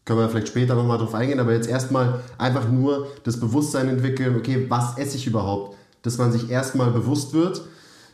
Können 0.06 0.20
wir 0.20 0.30
vielleicht 0.30 0.48
später 0.48 0.76
nochmal 0.76 1.00
drauf 1.00 1.14
eingehen, 1.16 1.42
aber 1.42 1.52
jetzt 1.52 1.68
erstmal 1.68 2.22
einfach 2.38 2.70
nur 2.70 3.08
das 3.26 3.42
Bewusstsein 3.42 3.90
entwickeln, 3.90 4.38
okay, 4.38 4.68
was 4.70 4.98
esse 4.98 5.18
ich 5.18 5.28
überhaupt? 5.28 5.76
Dass 6.02 6.18
man 6.18 6.32
sich 6.32 6.50
erstmal 6.50 6.92
bewusst 6.92 7.34
wird 7.34 7.62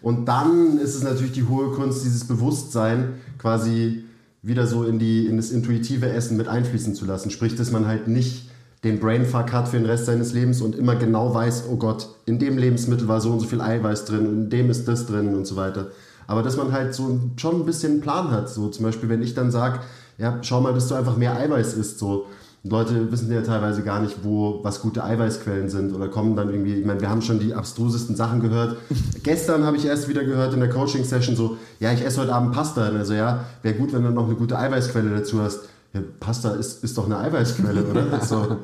und 0.02 0.26
dann 0.26 0.78
ist 0.78 0.96
es 0.96 1.04
natürlich 1.04 1.34
die 1.34 1.48
hohe 1.48 1.72
Kunst, 1.72 2.04
dieses 2.04 2.26
Bewusstsein 2.26 3.16
quasi 3.38 4.04
wieder 4.42 4.68
so 4.68 4.84
in, 4.86 5.00
die, 5.00 5.26
in 5.26 5.38
das 5.38 5.52
intuitive 5.52 6.10
Essen 6.10 6.38
mit 6.38 6.48
einfließen 6.48 6.96
zu 6.96 7.06
lassen. 7.06 7.30
Sprich, 7.30 7.56
dass 7.56 7.72
man 7.72 7.88
halt 7.88 8.08
nicht 8.08 8.50
den 8.86 9.00
Brainfuck 9.00 9.52
hat 9.52 9.68
für 9.68 9.78
den 9.78 9.86
Rest 9.86 10.06
seines 10.06 10.34
Lebens 10.34 10.62
und 10.62 10.76
immer 10.76 10.96
genau 10.96 11.34
weiß, 11.34 11.66
oh 11.70 11.76
Gott, 11.76 12.08
in 12.26 12.40
dem 12.40 12.58
Lebensmittel 12.58 13.10
war 13.10 13.20
so 13.20 13.32
und 13.32 13.42
so 13.42 13.48
viel 13.48 13.60
Eiweiß 13.60 14.06
drin, 14.06 14.26
in 14.26 14.50
dem 14.50 14.70
ist 14.70 14.88
das 14.88 15.06
drin 15.06 15.36
und 15.36 15.46
so 15.46 15.58
weiter 15.58 15.92
aber 16.30 16.44
dass 16.44 16.58
man 16.58 16.72
halt 16.72 16.94
so 16.94 17.20
schon 17.38 17.56
ein 17.56 17.66
bisschen 17.66 18.02
Plan 18.02 18.30
hat. 18.30 18.50
So 18.50 18.70
zum 18.70 18.86
Beispiel, 18.86 19.10
wenn 19.10 19.24
ich 19.24 19.34
dann 19.34 19.50
sage, 19.50 19.80
ja, 20.20 20.38
schau 20.44 20.62
mal, 20.62 20.76
dass 20.76 20.88
du 20.88 20.94
einfach 20.94 21.18
mehr 21.18 21.36
Eiweiß 21.36 21.74
isst. 21.74 21.98
So. 21.98 22.28
Leute 22.64 23.10
wissen 23.12 23.32
ja 23.32 23.42
teilweise 23.42 23.84
gar 23.84 24.02
nicht, 24.02 24.18
wo 24.24 24.60
was 24.64 24.82
gute 24.82 25.04
Eiweißquellen 25.04 25.70
sind 25.70 25.94
oder 25.94 26.10
kommen 26.10 26.36
dann 26.36 26.50
irgendwie, 26.50 26.76
ich 26.76 26.86
meine, 26.86 27.00
wir 27.00 27.10
haben 27.10 27.22
schon 27.22 27.40
die 27.40 27.54
abstrusesten 27.54 28.16
Sachen 28.18 28.42
gehört. 28.42 28.78
Gestern 29.24 29.64
habe 29.64 29.78
ich 29.78 29.86
erst 29.86 30.10
wieder 30.10 30.26
gehört 30.26 30.54
in 30.54 30.60
der 30.60 30.70
Coaching-Session 30.70 31.38
so, 31.38 31.58
ja, 31.80 31.94
ich 31.94 32.06
esse 32.06 32.20
heute 32.20 32.34
Abend 32.34 32.52
Pasta. 32.52 32.82
Also 32.82 33.14
ja, 33.14 33.46
wäre 33.62 33.76
gut, 33.76 33.94
wenn 33.94 34.04
du 34.04 34.10
noch 34.10 34.26
eine 34.26 34.36
gute 34.36 34.58
Eiweißquelle 34.58 35.10
dazu 35.10 35.42
hast. 35.42 35.62
Ja, 35.94 36.02
Pasta 36.20 36.52
ist, 36.52 36.84
ist 36.84 36.98
doch 36.98 37.06
eine 37.06 37.18
Eiweißquelle, 37.18 37.86
oder? 37.86 38.22
so, 38.26 38.58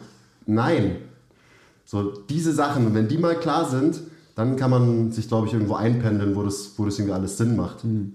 nein. 0.45 0.97
So, 1.85 2.11
diese 2.29 2.51
Sachen, 2.51 2.93
wenn 2.93 3.07
die 3.07 3.17
mal 3.17 3.35
klar 3.35 3.69
sind, 3.69 4.01
dann 4.35 4.57
kann 4.57 4.71
man 4.71 5.11
sich, 5.13 5.29
glaube 5.29 5.47
ich, 5.47 5.53
irgendwo 5.53 5.75
einpendeln, 5.75 6.35
wo 6.35 6.43
das, 6.43 6.73
wo 6.75 6.83
das 6.83 6.99
irgendwie 6.99 7.13
alles 7.13 7.37
Sinn 7.37 7.55
macht. 7.55 7.85
Mhm. 7.85 8.13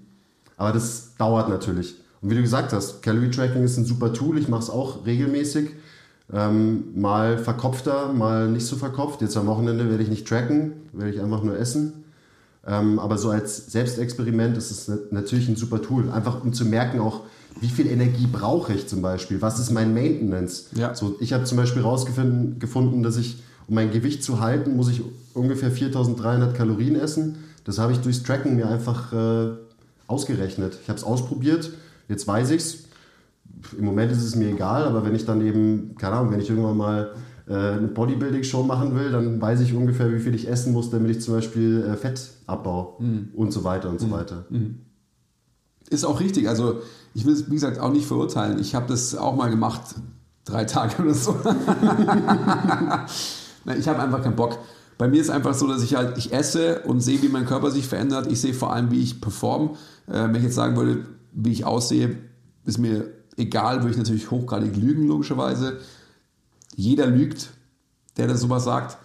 Aber 0.57 0.71
das 0.71 1.15
dauert 1.17 1.49
natürlich. 1.49 1.95
Und 2.21 2.29
wie 2.29 2.35
du 2.35 2.41
gesagt 2.41 2.71
hast, 2.73 3.01
Calorie 3.01 3.31
Tracking 3.31 3.63
ist 3.63 3.77
ein 3.77 3.85
super 3.85 4.13
Tool. 4.13 4.37
Ich 4.37 4.47
mache 4.47 4.61
es 4.61 4.69
auch 4.69 5.05
regelmäßig. 5.05 5.71
Ähm, 6.33 6.85
mal 6.95 7.37
verkopfter, 7.37 8.13
mal 8.13 8.47
nicht 8.47 8.65
so 8.65 8.75
verkopft. 8.75 9.21
Jetzt 9.21 9.35
am 9.37 9.47
Wochenende 9.47 9.89
werde 9.89 10.03
ich 10.03 10.09
nicht 10.09 10.27
tracken, 10.27 10.73
werde 10.93 11.13
ich 11.13 11.21
einfach 11.21 11.43
nur 11.43 11.57
essen. 11.57 12.03
Ähm, 12.65 12.99
aber 12.99 13.17
so 13.17 13.31
als 13.31 13.71
Selbstexperiment 13.71 14.55
ist 14.55 14.71
es 14.71 14.91
natürlich 15.11 15.49
ein 15.49 15.55
super 15.55 15.81
Tool. 15.81 16.11
Einfach 16.11 16.43
um 16.43 16.53
zu 16.53 16.65
merken 16.65 16.99
auch, 16.99 17.21
wie 17.59 17.67
viel 17.67 17.87
Energie 17.87 18.27
brauche 18.31 18.73
ich 18.73 18.87
zum 18.87 19.01
Beispiel? 19.01 19.41
Was 19.41 19.59
ist 19.59 19.71
mein 19.71 19.93
Maintenance? 19.93 20.67
Ja. 20.73 20.95
So, 20.95 21.17
ich 21.19 21.33
habe 21.33 21.43
zum 21.43 21.57
Beispiel 21.57 21.83
herausgefunden, 21.83 22.59
gefunden, 22.59 23.03
dass 23.03 23.17
ich, 23.17 23.41
um 23.67 23.75
mein 23.75 23.91
Gewicht 23.91 24.23
zu 24.23 24.39
halten, 24.39 24.75
muss 24.75 24.89
ich 24.89 25.01
ungefähr 25.33 25.71
4300 25.71 26.55
Kalorien 26.55 26.95
essen. 26.95 27.43
Das 27.65 27.77
habe 27.77 27.91
ich 27.91 27.99
durchs 27.99 28.23
Tracken 28.23 28.55
mir 28.55 28.69
einfach 28.69 29.11
äh, 29.11 29.51
ausgerechnet. 30.07 30.77
Ich 30.81 30.87
habe 30.87 30.97
es 30.97 31.03
ausprobiert, 31.03 31.71
jetzt 32.11 32.27
weiß 32.27 32.51
ich 32.51 32.61
es. 32.61 32.83
Im 33.77 33.85
Moment 33.85 34.11
ist 34.11 34.23
es 34.23 34.35
mir 34.35 34.49
egal, 34.49 34.83
aber 34.85 35.03
wenn 35.05 35.15
ich 35.15 35.25
dann 35.25 35.45
eben, 35.45 35.95
keine 35.97 36.17
Ahnung, 36.17 36.31
wenn 36.31 36.39
ich 36.39 36.49
irgendwann 36.49 36.77
mal 36.77 37.15
äh, 37.47 37.53
eine 37.53 37.87
Bodybuilding-Show 37.87 38.63
machen 38.63 38.95
will, 38.95 39.11
dann 39.11 39.41
weiß 39.41 39.61
ich 39.61 39.73
ungefähr, 39.73 40.11
wie 40.13 40.19
viel 40.19 40.35
ich 40.35 40.47
essen 40.47 40.73
muss, 40.73 40.89
damit 40.89 41.11
ich 41.11 41.21
zum 41.21 41.33
Beispiel 41.35 41.83
äh, 41.83 41.95
Fett 41.97 42.21
abbaue 42.47 42.95
und 43.33 43.51
so 43.51 43.63
weiter 43.63 43.89
und 43.89 43.99
so 43.99 44.11
weiter. 44.11 44.45
Ist 45.89 46.05
auch 46.05 46.19
richtig. 46.19 46.47
Also 46.47 46.81
ich 47.13 47.25
will 47.25 47.33
es, 47.33 47.47
wie 47.49 47.55
gesagt, 47.55 47.79
auch 47.79 47.91
nicht 47.91 48.05
verurteilen. 48.05 48.59
Ich 48.59 48.75
habe 48.75 48.87
das 48.87 49.15
auch 49.15 49.35
mal 49.35 49.49
gemacht, 49.49 49.81
drei 50.45 50.65
Tage 50.65 51.01
oder 51.01 51.13
so. 51.13 51.35
Ich 53.77 53.87
habe 53.87 54.01
einfach 54.01 54.23
keinen 54.23 54.35
Bock. 54.35 54.57
Bei 54.97 55.07
mir 55.07 55.21
ist 55.21 55.29
einfach 55.29 55.53
so, 55.53 55.67
dass 55.67 55.83
ich 55.83 55.95
halt, 55.95 56.17
ich 56.17 56.33
esse 56.33 56.81
und 56.81 57.01
sehe, 57.01 57.21
wie 57.21 57.29
mein 57.29 57.45
Körper 57.45 57.71
sich 57.71 57.87
verändert. 57.87 58.31
Ich 58.31 58.41
sehe 58.41 58.53
vor 58.53 58.73
allem, 58.73 58.91
wie 58.91 59.01
ich 59.01 59.21
performe. 59.21 59.71
Äh, 60.11 60.25
wenn 60.25 60.35
ich 60.35 60.43
jetzt 60.43 60.55
sagen 60.55 60.75
würde, 60.75 61.05
wie 61.31 61.51
ich 61.51 61.65
aussehe, 61.65 62.17
ist 62.65 62.77
mir 62.77 63.05
egal, 63.37 63.81
würde 63.81 63.91
ich 63.91 63.97
natürlich 63.97 64.29
hochgradig 64.29 64.75
lügen, 64.75 65.07
logischerweise. 65.07 65.79
Jeder 66.75 67.07
lügt, 67.07 67.51
der 68.17 68.27
das 68.27 68.41
sowas 68.41 68.63
sagt. 68.63 68.97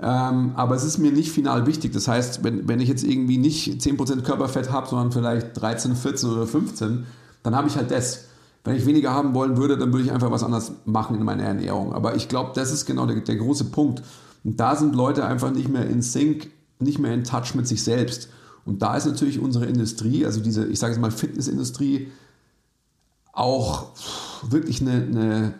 Ähm, 0.00 0.52
aber 0.54 0.76
es 0.76 0.84
ist 0.84 0.98
mir 0.98 1.10
nicht 1.10 1.32
final 1.32 1.66
wichtig. 1.66 1.92
Das 1.92 2.06
heißt, 2.06 2.44
wenn, 2.44 2.68
wenn 2.68 2.80
ich 2.80 2.88
jetzt 2.88 3.04
irgendwie 3.04 3.38
nicht 3.38 3.80
10% 3.80 4.22
Körperfett 4.22 4.70
habe, 4.70 4.88
sondern 4.88 5.12
vielleicht 5.12 5.60
13, 5.60 5.96
14 5.96 6.30
oder 6.30 6.46
15, 6.46 7.06
dann 7.42 7.56
habe 7.56 7.68
ich 7.68 7.76
halt 7.76 7.90
das. 7.90 8.26
Wenn 8.64 8.76
ich 8.76 8.86
weniger 8.86 9.12
haben 9.12 9.34
wollen 9.34 9.56
würde, 9.56 9.78
dann 9.78 9.92
würde 9.92 10.04
ich 10.04 10.12
einfach 10.12 10.30
was 10.30 10.44
anderes 10.44 10.72
machen 10.84 11.16
in 11.16 11.24
meiner 11.24 11.44
Ernährung. 11.44 11.92
Aber 11.92 12.16
ich 12.16 12.28
glaube, 12.28 12.52
das 12.54 12.72
ist 12.72 12.86
genau 12.86 13.06
der, 13.06 13.20
der 13.20 13.36
große 13.36 13.66
Punkt. 13.66 14.02
Und 14.44 14.60
da 14.60 14.76
sind 14.76 14.94
Leute 14.94 15.24
einfach 15.24 15.50
nicht 15.50 15.68
mehr 15.68 15.86
in 15.86 16.02
Sync, 16.02 16.50
nicht 16.78 16.98
mehr 16.98 17.14
in 17.14 17.24
Touch 17.24 17.54
mit 17.54 17.66
sich 17.66 17.82
selbst. 17.82 18.28
Und 18.68 18.82
da 18.82 18.98
ist 18.98 19.06
natürlich 19.06 19.40
unsere 19.40 19.64
Industrie, 19.64 20.26
also 20.26 20.40
diese, 20.40 20.66
ich 20.66 20.78
sage 20.78 20.92
es 20.92 21.00
mal, 21.00 21.10
Fitnessindustrie, 21.10 22.08
auch 23.32 23.86
wirklich 24.42 24.82
eine, 24.82 24.92
eine, 24.92 25.54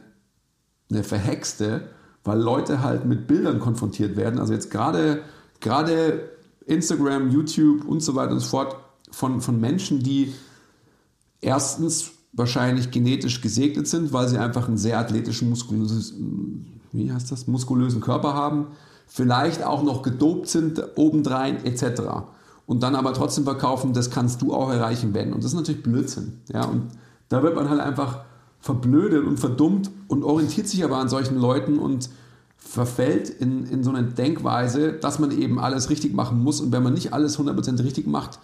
eine 0.91 1.03
verhexte, 1.03 1.89
weil 2.23 2.39
Leute 2.39 2.83
halt 2.83 3.07
mit 3.07 3.27
Bildern 3.27 3.61
konfrontiert 3.61 4.15
werden. 4.17 4.39
Also 4.39 4.53
jetzt 4.53 4.71
gerade, 4.71 5.23
gerade 5.61 6.29
Instagram, 6.67 7.31
YouTube 7.31 7.87
und 7.87 8.03
so 8.03 8.15
weiter 8.15 8.33
und 8.33 8.41
so 8.41 8.49
fort 8.49 8.77
von, 9.11 9.41
von 9.41 9.59
Menschen, 9.59 10.03
die 10.03 10.35
erstens 11.41 12.11
wahrscheinlich 12.35 12.91
genetisch 12.91 13.41
gesegnet 13.41 13.89
sind, 13.89 14.13
weil 14.13 14.29
sie 14.29 14.37
einfach 14.37 14.69
einen 14.69 14.77
sehr 14.77 14.99
athletischen, 14.99 15.49
muskulösen, 15.49 16.79
wie 16.93 17.11
heißt 17.11 17.33
das, 17.33 17.47
muskulösen 17.47 18.03
Körper 18.03 18.35
haben, 18.35 18.67
vielleicht 19.07 19.63
auch 19.63 19.83
noch 19.83 20.03
gedopt 20.03 20.49
sind 20.49 20.85
obendrein 20.97 21.65
etc. 21.65 22.03
Und 22.69 22.83
dann 22.83 22.95
aber 22.95 23.15
trotzdem 23.15 23.45
verkaufen, 23.45 23.95
das 23.95 24.11
kannst 24.11 24.43
du 24.43 24.53
auch 24.53 24.71
erreichen, 24.71 25.15
wenn. 25.15 25.33
Und 25.33 25.43
das 25.43 25.53
ist 25.53 25.57
natürlich 25.57 25.83
Blödsinn. 25.83 26.35
Ja? 26.53 26.65
Und 26.67 26.89
da 27.31 27.43
wird 27.43 27.55
man 27.57 27.71
halt 27.71 27.81
einfach 27.81 28.21
verblödet 28.61 29.25
und 29.25 29.41
verdummt 29.41 29.91
und 30.07 30.23
orientiert 30.23 30.69
sich 30.69 30.85
aber 30.85 30.99
an 30.99 31.09
solchen 31.09 31.39
Leuten 31.39 31.79
und 31.79 32.11
verfällt 32.59 33.31
in, 33.31 33.65
in 33.65 33.83
so 33.83 33.89
eine 33.91 34.03
Denkweise, 34.05 34.93
dass 34.93 35.19
man 35.19 35.31
eben 35.31 35.59
alles 35.59 35.89
richtig 35.89 36.13
machen 36.13 36.43
muss. 36.45 36.61
Und 36.61 36.71
wenn 36.71 36.83
man 36.83 36.93
nicht 36.93 37.15
alles 37.15 37.39
100% 37.39 37.83
richtig 37.83 38.07
macht, 38.07 38.39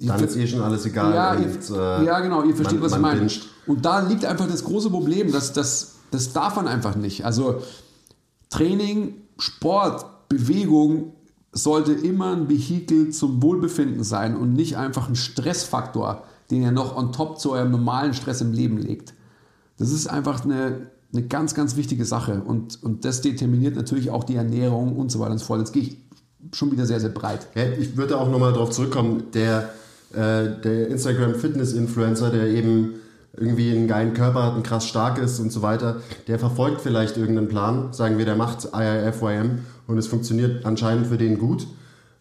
Dann 0.00 0.22
ist 0.24 0.36
eh 0.36 0.46
schon 0.46 0.60
alles 0.60 0.84
egal. 0.84 1.14
ja, 1.14 1.32
und, 1.32 1.70
äh, 1.70 2.04
ja, 2.04 2.20
genau, 2.20 2.42
ihr 2.42 2.54
versteht, 2.54 2.80
man- 2.80 2.90
was 2.90 2.96
ich 2.96 3.02
meine. 3.02 3.20
binscht. 3.20 3.46
Und 3.66 3.84
da 3.84 4.00
liegt 4.00 4.26
einfach 4.26 4.46
das 4.46 4.64
große 4.64 4.90
Problem, 4.90 5.32
dass 5.32 5.54
das, 5.54 5.94
das 6.10 6.32
darf 6.34 6.56
man 6.56 6.68
einfach 6.68 6.96
nicht. 6.96 7.24
Also 7.24 7.62
Training, 8.50 9.14
Sport, 9.38 10.04
Bewegung 10.28 11.14
sollte 11.54 11.92
immer 11.92 12.32
ein 12.32 12.48
Vehikel 12.48 13.10
zum 13.10 13.42
Wohlbefinden 13.42 14.04
sein 14.04 14.36
und 14.36 14.52
nicht 14.52 14.76
einfach 14.76 15.08
ein 15.08 15.14
Stressfaktor, 15.14 16.24
den 16.50 16.62
ihr 16.62 16.72
noch 16.72 16.96
on 16.96 17.12
top 17.12 17.38
zu 17.40 17.52
eurem 17.52 17.70
normalen 17.70 18.12
Stress 18.12 18.40
im 18.40 18.52
Leben 18.52 18.76
legt. 18.76 19.14
Das 19.78 19.90
ist 19.90 20.08
einfach 20.08 20.44
eine, 20.44 20.90
eine 21.12 21.22
ganz, 21.26 21.54
ganz 21.54 21.76
wichtige 21.76 22.04
Sache 22.04 22.42
und, 22.44 22.82
und 22.82 23.04
das 23.04 23.20
determiniert 23.20 23.76
natürlich 23.76 24.10
auch 24.10 24.24
die 24.24 24.34
Ernährung 24.34 24.96
und 24.96 25.10
so 25.10 25.20
weiter 25.20 25.32
und 25.32 25.38
so 25.38 25.46
fort. 25.46 25.60
Jetzt 25.60 25.72
gehe 25.72 25.82
ich 25.82 25.96
schon 26.52 26.72
wieder 26.72 26.86
sehr, 26.86 27.00
sehr 27.00 27.10
breit. 27.10 27.46
Ich 27.78 27.96
würde 27.96 28.18
auch 28.18 28.28
nochmal 28.28 28.52
darauf 28.52 28.70
zurückkommen, 28.70 29.24
der, 29.32 29.70
äh, 30.12 30.60
der 30.62 30.88
Instagram-Fitness-Influencer, 30.88 32.30
der 32.30 32.48
eben 32.48 32.94
irgendwie 33.36 33.72
einen 33.72 33.88
geilen 33.88 34.14
Körper 34.14 34.44
hat, 34.44 34.54
ein 34.54 34.62
krass 34.62 34.86
stark 34.86 35.18
ist 35.18 35.40
und 35.40 35.50
so 35.50 35.62
weiter, 35.62 36.00
der 36.28 36.38
verfolgt 36.38 36.80
vielleicht 36.80 37.16
irgendeinen 37.16 37.48
Plan, 37.48 37.92
sagen 37.92 38.18
wir, 38.18 38.24
der 38.24 38.36
macht 38.36 38.68
IIFYM 38.72 39.60
und 39.86 39.98
es 39.98 40.06
funktioniert 40.06 40.64
anscheinend 40.64 41.06
für 41.08 41.18
den 41.18 41.38
gut. 41.38 41.66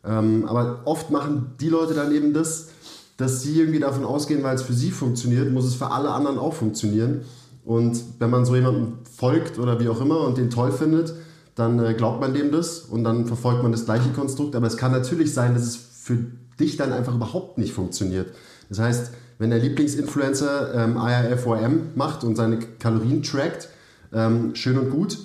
Ähm, 0.05 0.46
aber 0.48 0.82
oft 0.86 1.12
machen 1.12 1.53
die 1.60 1.70
Leute 1.70 1.93
dann 1.93 2.12
eben 2.12 2.34
das, 2.34 2.70
dass 3.17 3.41
sie 3.41 3.60
irgendwie 3.60 3.79
davon 3.79 4.05
ausgehen, 4.05 4.43
weil 4.43 4.55
es 4.55 4.63
für 4.63 4.74
sie 4.74 4.91
funktioniert, 4.91 5.51
muss 5.51 5.65
es 5.65 5.75
für 5.75 5.91
alle 5.91 6.10
anderen 6.10 6.38
auch 6.38 6.53
funktionieren. 6.53 7.22
Und 7.63 8.03
wenn 8.20 8.29
man 8.29 8.46
so 8.46 8.55
jemandem 8.55 9.00
folgt 9.15 9.60
oder 9.60 9.79
wie 9.79 9.88
auch 9.88 10.01
immer 10.01 10.22
und 10.22 10.38
den 10.38 10.50
toll 10.50 10.72
findet, 10.72 11.13
dann 11.55 11.79
äh, 11.79 11.93
glaubt 11.93 12.20
man 12.20 12.34
dem 12.34 12.51
das 12.51 12.79
und 12.79 13.03
dann 13.03 13.25
verfolgt 13.27 13.63
man 13.63 13.72
das 13.72 13.86
gleiche 13.86 14.10
Konstrukt. 14.10 14.55
Aber 14.55 14.67
es 14.67 14.77
kann 14.77 14.91
natürlich 14.91 15.34
sein, 15.34 15.53
dass 15.53 15.63
es 15.63 15.75
für 15.75 16.17
dich 16.60 16.75
dann 16.77 16.91
einfach 16.91 17.15
überhaupt 17.15 17.58
nicht 17.58 17.74
funktioniert. 17.74 18.27
Das 18.70 18.79
heißt, 18.79 19.12
wenn 19.40 19.50
der 19.50 19.60
Lieblingsinfluencer 19.60 20.74
ähm, 20.75 20.98
IIFOM 20.98 21.92
macht 21.96 22.24
und 22.24 22.36
seine 22.36 22.60
Kalorien 22.80 23.24
trackt, 23.24 23.70
ähm, 24.13 24.56
schön 24.56 24.78
und 24.78 24.90
gut, 24.92 25.18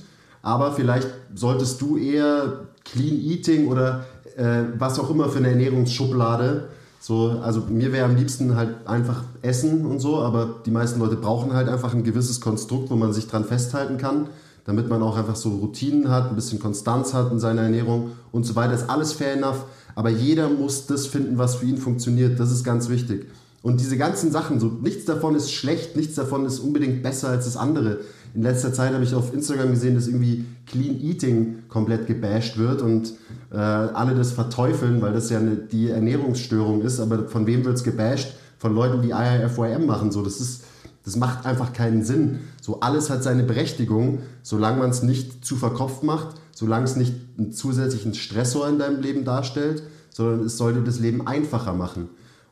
aber 0.43 0.73
vielleicht 0.73 1.09
solltest 1.35 1.81
du 1.81 1.97
eher 1.97 2.67
Clean 2.85 3.21
Eating 3.21 3.69
oder 3.69 4.05
äh, 4.37 4.63
was 4.79 4.99
auch 4.99 5.11
immer 5.11 5.29
für 5.29 5.39
eine 5.39 5.51
Ernährungsschublade. 5.51 6.69
So, 7.01 7.41
also 7.43 7.63
mir 7.69 7.93
wäre 7.93 8.07
am 8.07 8.17
liebsten 8.17 8.57
halt 8.57 8.87
einfach 8.87 9.23
Essen 9.43 9.87
und 9.87 10.01
so, 10.01 10.19
aber 10.19 10.57
die 10.67 10.71
meisten 10.71 10.99
Leute 10.99 11.17
brauchen 11.17 11.53
halt 11.53 11.69
einfach 11.69 11.95
ein 11.95 12.03
gewisses 12.03 12.41
Konstrukt, 12.41 12.91
wo 12.91 12.97
man 12.97 13.13
sich 13.13 13.29
dran 13.29 13.45
festhalten 13.45 13.99
kann, 13.99 14.29
damit 14.65 14.89
man 14.89 15.03
auch 15.03 15.17
einfach 15.17 15.37
so 15.37 15.51
Routinen 15.51 16.09
hat, 16.09 16.29
ein 16.29 16.35
bisschen 16.35 16.59
Konstanz 16.59 17.15
hat 17.15 17.31
in 17.31 17.39
seiner 17.39 17.63
Ernährung 17.63 18.13
und 18.33 18.45
so 18.45 18.57
weiter. 18.57 18.75
Ist 18.75 18.91
alles 18.91 19.13
fair 19.13 19.35
enough, 19.35 19.65
aber 19.95 20.11
jeder 20.11 20.49
muss 20.49 20.87
das 20.87 21.07
finden, 21.07 21.39
was 21.39 21.57
für 21.57 21.67
ihn 21.67 21.79
funktioniert. 21.79 22.41
Das 22.41 22.51
ist 22.51 22.65
ganz 22.65 22.89
wichtig. 22.89 23.27
Und 23.63 23.81
diese 23.81 23.97
ganzen 23.97 24.31
Sachen, 24.31 24.61
so 24.61 24.67
nichts 24.67 25.05
davon 25.05 25.35
ist 25.35 25.53
schlecht, 25.53 25.97
nichts 25.97 26.15
davon 26.15 26.47
ist 26.47 26.61
unbedingt 26.61 27.03
besser 27.03 27.29
als 27.29 27.45
das 27.45 27.57
andere. 27.57 28.01
In 28.35 28.43
letzter 28.43 28.73
Zeit 28.73 28.95
habe 28.95 29.03
ich 29.03 29.15
auf 29.15 29.35
Instagram 29.35 29.71
gesehen, 29.71 29.95
dass 29.95 30.07
irgendwie 30.07 30.45
Clean 30.67 31.01
Eating 31.01 31.65
komplett 31.69 32.07
gebasht 32.07 32.57
wird 32.57 32.83
und 32.83 33.15
äh, 33.51 33.57
alle 33.57 34.15
das 34.15 34.33
verteufeln, 34.33 35.03
weil 35.03 35.13
das 35.13 35.31
ja 35.31 35.39
eine, 35.39 35.57
die 35.57 35.89
Ernährungsstörung 35.89 36.83
ist. 36.83 37.01
Aber 37.01 37.27
von 37.29 37.47
wem 37.47 37.65
wird 37.65 37.77
es 37.77 37.85
gebasht? 37.85 38.35
Von 38.59 38.75
Leuten, 38.75 39.03
die 39.03 39.11
IIFYM 39.11 39.87
machen. 39.87 40.13
So, 40.13 40.23
das 40.23 40.41
ist, 40.41 40.63
das 41.05 41.17
macht 41.17 41.47
einfach 41.47 41.73
keinen 41.73 42.05
Sinn. 42.05 42.41
So 42.61 42.81
alles 42.81 43.11
hat 43.11 43.25
seine 43.25 43.43
Berechtigung, 43.43 44.21
solange 44.43 44.79
man 44.79 44.91
es 44.91 45.03
nicht 45.03 45.45
zu 45.45 45.57
verkopft 45.57 46.05
macht, 46.05 46.37
solange 46.55 46.85
es 46.85 46.97
nicht 46.97 47.15
einen 47.39 47.53
zusätzlichen 47.53 48.15
Stressor 48.15 48.69
in 48.69 48.79
deinem 48.79 49.01
Leben 49.01 49.25
darstellt, 49.25 49.83
sondern 50.11 50.45
es 50.45 50.57
soll 50.57 50.75
dir 50.75 50.83
das 50.83 51.01
Leben 51.01 51.27
einfacher 51.27 51.73
machen. 51.73 52.09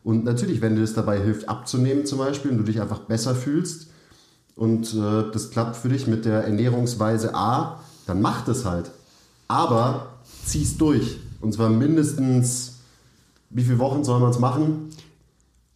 Und 0.06 0.22
natürlich, 0.22 0.60
wenn 0.60 0.76
dir 0.76 0.82
das 0.82 0.94
dabei 0.94 1.18
hilft, 1.18 1.48
abzunehmen 1.48 2.06
zum 2.06 2.18
Beispiel 2.18 2.52
und 2.52 2.58
du 2.58 2.62
dich 2.62 2.80
einfach 2.80 3.00
besser 3.00 3.34
fühlst 3.34 3.88
und 4.54 4.94
äh, 4.94 5.32
das 5.32 5.50
klappt 5.50 5.74
für 5.74 5.88
dich 5.88 6.06
mit 6.06 6.24
der 6.24 6.44
Ernährungsweise 6.44 7.34
A, 7.34 7.80
dann 8.06 8.22
mach 8.22 8.44
das 8.44 8.64
halt. 8.64 8.92
Aber 9.48 10.12
zieh's 10.44 10.78
durch. 10.78 11.18
Und 11.40 11.54
zwar 11.54 11.70
mindestens, 11.70 12.74
wie 13.50 13.64
viele 13.64 13.80
Wochen 13.80 14.04
soll 14.04 14.20
man 14.20 14.30
es 14.30 14.38
machen? 14.38 14.90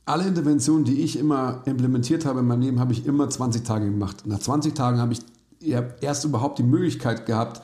Alle 0.04 0.28
Interventionen, 0.28 0.84
die 0.84 1.02
ich 1.02 1.18
immer 1.18 1.62
implementiert 1.64 2.25
habe 2.25 2.38
in 2.38 2.46
meinem 2.46 2.60
Leben, 2.60 2.78
habe 2.78 2.92
ich 2.92 3.06
immer 3.06 3.28
20 3.28 3.64
Tage 3.64 3.87
gemacht. 3.87 4.28
Nach 4.28 4.38
20 4.38 4.75
Tagen 4.75 5.00
habe 5.00 5.12
ich 5.12 5.22
erst 6.00 6.25
überhaupt 6.25 6.60
die 6.60 6.62
Möglichkeit 6.62 7.26
gehabt, 7.26 7.62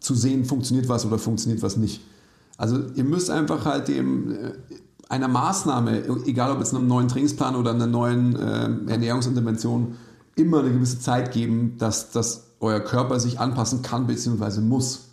zu 0.00 0.14
sehen, 0.14 0.44
funktioniert 0.44 0.86
was 0.86 1.06
oder 1.06 1.18
funktioniert 1.18 1.62
was 1.62 1.78
nicht. 1.78 2.02
Also 2.58 2.78
ihr 2.94 3.04
müsst 3.04 3.30
einfach 3.30 3.64
halt 3.64 3.88
dem 3.88 4.32
äh, 4.32 4.52
einer 5.08 5.28
Maßnahme, 5.28 6.04
egal 6.26 6.50
ob 6.50 6.58
jetzt 6.58 6.74
einem 6.74 6.86
neuen 6.86 7.08
Trainingsplan 7.08 7.56
oder 7.56 7.72
einer 7.72 7.86
neuen 7.86 8.36
äh, 8.36 8.92
Ernährungsintervention, 8.92 9.96
immer 10.36 10.60
eine 10.60 10.72
gewisse 10.72 10.98
Zeit 10.98 11.32
geben, 11.32 11.76
dass, 11.78 12.10
dass 12.10 12.50
euer 12.60 12.80
Körper 12.80 13.20
sich 13.20 13.38
anpassen 13.38 13.82
kann 13.82 14.06
bzw. 14.06 14.60
muss. 14.60 15.10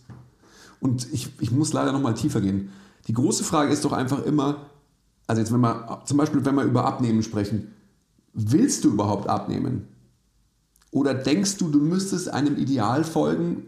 Und 0.80 1.12
ich, 1.14 1.32
ich 1.40 1.52
muss 1.52 1.74
leider 1.74 1.92
noch 1.92 2.02
mal 2.02 2.14
tiefer 2.14 2.42
gehen. 2.42 2.72
Die 3.08 3.14
große 3.14 3.44
Frage 3.44 3.72
ist 3.72 3.86
doch 3.86 3.92
einfach 3.92 4.24
immer, 4.24 4.66
also 5.28 5.42
jetzt 5.42 5.54
wenn 5.54 5.62
wir 5.62 6.02
zum 6.06 6.18
Beispiel, 6.18 6.44
wenn 6.46 6.56
wir 6.56 6.64
über 6.64 6.86
Abnehmen 6.86 7.24
sprechen, 7.24 7.74
willst 8.34 8.84
du 8.84 8.90
überhaupt 8.90 9.28
abnehmen? 9.28 9.88
Oder 10.92 11.14
denkst 11.14 11.58
du, 11.58 11.70
du 11.70 11.80
müsstest 11.80 12.30
einem 12.30 12.58
Ideal 12.58 13.04
folgen, 13.04 13.68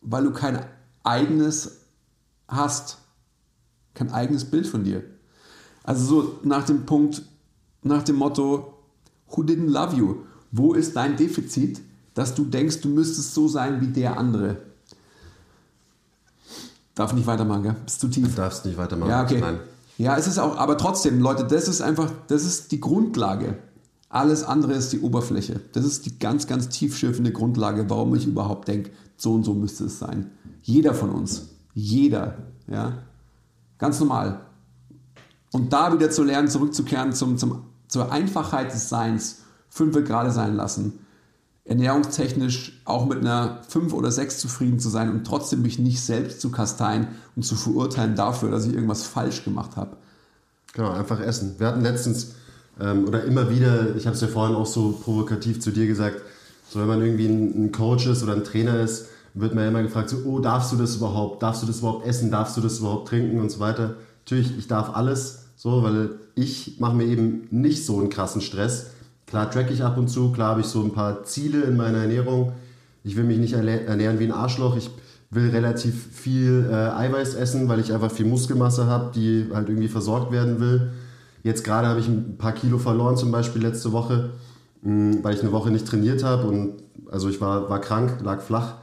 weil 0.00 0.24
du 0.24 0.32
kein 0.32 0.64
eigenes 1.02 1.80
hast, 2.48 2.98
kein 3.94 4.10
eigenes 4.12 4.44
Bild 4.44 4.66
von 4.66 4.84
dir? 4.84 5.04
Also 5.84 6.04
so 6.06 6.38
nach 6.42 6.64
dem 6.64 6.84
Punkt, 6.86 7.22
nach 7.82 8.02
dem 8.02 8.16
Motto, 8.16 8.74
who 9.28 9.42
didn't 9.42 9.68
love 9.68 9.94
you? 9.94 10.16
Wo 10.50 10.72
ist 10.72 10.96
dein 10.96 11.16
Defizit, 11.16 11.80
dass 12.14 12.34
du 12.34 12.44
denkst, 12.44 12.80
du 12.80 12.88
müsstest 12.88 13.34
so 13.34 13.46
sein 13.46 13.80
wie 13.80 13.88
der 13.88 14.18
andere? 14.18 14.56
Darf 16.94 17.12
nicht 17.12 17.26
weitermachen, 17.26 17.62
gell? 17.62 17.76
Ist 17.86 18.00
zu 18.00 18.08
tief. 18.08 18.28
Du 18.28 18.36
darfst 18.36 18.64
nicht 18.64 18.78
weitermachen. 18.78 19.10
Ja, 19.10 19.22
okay. 19.22 19.40
Nein. 19.40 19.60
Ja, 19.98 20.16
es 20.16 20.26
ist 20.26 20.38
auch, 20.38 20.56
aber 20.56 20.78
trotzdem, 20.78 21.20
Leute, 21.20 21.44
das 21.44 21.68
ist 21.68 21.80
einfach, 21.80 22.10
das 22.28 22.44
ist 22.44 22.72
die 22.72 22.80
Grundlage. 22.80 23.58
Alles 24.08 24.44
andere 24.44 24.74
ist 24.74 24.92
die 24.92 25.00
Oberfläche. 25.00 25.60
Das 25.72 25.84
ist 25.84 26.06
die 26.06 26.18
ganz, 26.18 26.46
ganz 26.46 26.68
tiefschürfende 26.68 27.32
Grundlage, 27.32 27.90
warum 27.90 28.14
ich 28.14 28.26
überhaupt 28.26 28.68
denke, 28.68 28.90
so 29.16 29.34
und 29.34 29.44
so 29.44 29.54
müsste 29.54 29.84
es 29.84 29.98
sein. 29.98 30.30
Jeder 30.62 30.94
von 30.94 31.10
uns. 31.10 31.48
Jeder. 31.74 32.38
Ja. 32.68 32.98
Ganz 33.78 33.98
normal. 33.98 34.40
Und 35.54 35.72
da 35.72 35.92
wieder 35.92 36.10
zu 36.10 36.24
lernen, 36.24 36.48
zurückzukehren 36.48 37.12
zum, 37.12 37.38
zum, 37.38 37.62
zur 37.86 38.10
Einfachheit 38.10 38.74
des 38.74 38.88
Seins, 38.88 39.42
fünf 39.68 39.94
gerade 40.04 40.32
sein 40.32 40.56
lassen, 40.56 40.98
ernährungstechnisch 41.64 42.82
auch 42.84 43.06
mit 43.06 43.20
einer 43.20 43.62
5 43.68 43.92
oder 43.92 44.10
6 44.10 44.38
zufrieden 44.38 44.80
zu 44.80 44.88
sein 44.88 45.12
und 45.12 45.24
trotzdem 45.24 45.62
mich 45.62 45.78
nicht 45.78 46.00
selbst 46.00 46.40
zu 46.40 46.50
kasteien 46.50 47.06
und 47.36 47.44
zu 47.44 47.54
verurteilen 47.54 48.16
dafür, 48.16 48.50
dass 48.50 48.66
ich 48.66 48.74
irgendwas 48.74 49.04
falsch 49.04 49.44
gemacht 49.44 49.76
habe. 49.76 49.96
Genau, 50.72 50.90
einfach 50.90 51.20
essen. 51.20 51.54
Wir 51.58 51.68
hatten 51.68 51.82
letztens 51.82 52.32
ähm, 52.80 53.06
oder 53.06 53.22
immer 53.22 53.48
wieder, 53.48 53.94
ich 53.94 54.06
habe 54.06 54.16
es 54.16 54.22
ja 54.22 54.26
vorhin 54.26 54.56
auch 54.56 54.66
so 54.66 54.90
provokativ 55.04 55.60
zu 55.60 55.70
dir 55.70 55.86
gesagt, 55.86 56.20
so 56.68 56.80
wenn 56.80 56.88
man 56.88 57.00
irgendwie 57.00 57.28
ein, 57.28 57.66
ein 57.66 57.72
Coach 57.72 58.08
ist 58.08 58.24
oder 58.24 58.32
ein 58.32 58.42
Trainer 58.42 58.80
ist, 58.80 59.06
wird 59.34 59.54
man 59.54 59.62
ja 59.62 59.70
immer 59.70 59.84
gefragt, 59.84 60.10
so, 60.10 60.16
oh, 60.24 60.40
darfst 60.40 60.72
du 60.72 60.76
das 60.76 60.96
überhaupt? 60.96 61.44
Darfst 61.44 61.62
du 61.62 61.68
das 61.68 61.78
überhaupt 61.78 62.04
essen? 62.04 62.32
Darfst 62.32 62.56
du 62.56 62.60
das 62.60 62.80
überhaupt 62.80 63.06
trinken 63.06 63.40
und 63.40 63.52
so 63.52 63.60
weiter? 63.60 63.94
Natürlich, 64.24 64.58
ich 64.58 64.66
darf 64.66 64.96
alles, 64.96 65.43
so, 65.56 65.82
weil 65.82 66.10
ich 66.34 66.76
mache 66.80 66.94
mir 66.94 67.04
eben 67.04 67.46
nicht 67.50 67.84
so 67.84 67.98
einen 67.98 68.10
krassen 68.10 68.40
Stress. 68.40 68.90
Klar 69.26 69.50
track 69.50 69.70
ich 69.70 69.82
ab 69.82 69.96
und 69.98 70.08
zu, 70.08 70.32
klar 70.32 70.50
habe 70.50 70.60
ich 70.60 70.66
so 70.66 70.82
ein 70.82 70.92
paar 70.92 71.24
Ziele 71.24 71.62
in 71.62 71.76
meiner 71.76 71.98
Ernährung. 71.98 72.52
Ich 73.02 73.16
will 73.16 73.24
mich 73.24 73.38
nicht 73.38 73.54
ernähren 73.54 74.18
wie 74.18 74.24
ein 74.24 74.32
Arschloch. 74.32 74.76
Ich 74.76 74.90
will 75.30 75.50
relativ 75.50 76.06
viel 76.12 76.68
äh, 76.70 76.74
Eiweiß 76.74 77.34
essen, 77.34 77.68
weil 77.68 77.80
ich 77.80 77.92
einfach 77.92 78.10
viel 78.10 78.26
Muskelmasse 78.26 78.86
habe, 78.86 79.12
die 79.14 79.46
halt 79.52 79.68
irgendwie 79.68 79.88
versorgt 79.88 80.32
werden 80.32 80.60
will. 80.60 80.92
Jetzt 81.42 81.64
gerade 81.64 81.88
habe 81.88 82.00
ich 82.00 82.08
ein 82.08 82.36
paar 82.38 82.52
Kilo 82.52 82.78
verloren, 82.78 83.16
zum 83.16 83.30
Beispiel 83.30 83.62
letzte 83.62 83.92
Woche, 83.92 84.30
mh, 84.82 84.92
mm, 84.92 85.24
weil 85.24 85.34
ich 85.34 85.40
eine 85.40 85.52
Woche 85.52 85.70
nicht 85.70 85.86
trainiert 85.86 86.24
habe 86.24 86.46
und 86.46 86.74
also 87.10 87.28
ich 87.28 87.40
war, 87.40 87.68
war 87.68 87.80
krank, 87.80 88.18
lag 88.22 88.40
flach. 88.40 88.76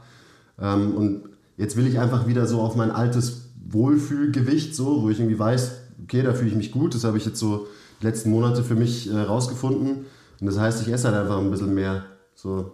Ähm, 0.60 0.94
und 0.94 1.22
jetzt 1.56 1.76
will 1.76 1.86
ich 1.86 1.98
einfach 1.98 2.26
wieder 2.26 2.46
so 2.46 2.60
auf 2.60 2.76
mein 2.76 2.90
altes 2.90 3.48
Wohlfühlgewicht, 3.68 4.74
so, 4.74 5.02
wo 5.02 5.10
ich 5.10 5.18
irgendwie 5.18 5.38
weiß, 5.38 5.72
okay, 6.02 6.22
da 6.22 6.34
fühle 6.34 6.50
ich 6.50 6.56
mich 6.56 6.72
gut. 6.72 6.94
Das 6.94 7.04
habe 7.04 7.18
ich 7.18 7.26
jetzt 7.26 7.38
so 7.38 7.66
die 8.00 8.06
letzten 8.06 8.30
Monate 8.30 8.64
für 8.64 8.74
mich 8.74 9.10
äh, 9.10 9.20
rausgefunden. 9.20 10.06
Und 10.40 10.46
das 10.46 10.58
heißt, 10.58 10.82
ich 10.82 10.92
esse 10.92 11.08
halt 11.08 11.16
einfach 11.16 11.38
ein 11.38 11.50
bisschen 11.50 11.74
mehr. 11.74 12.04
So, 12.34 12.72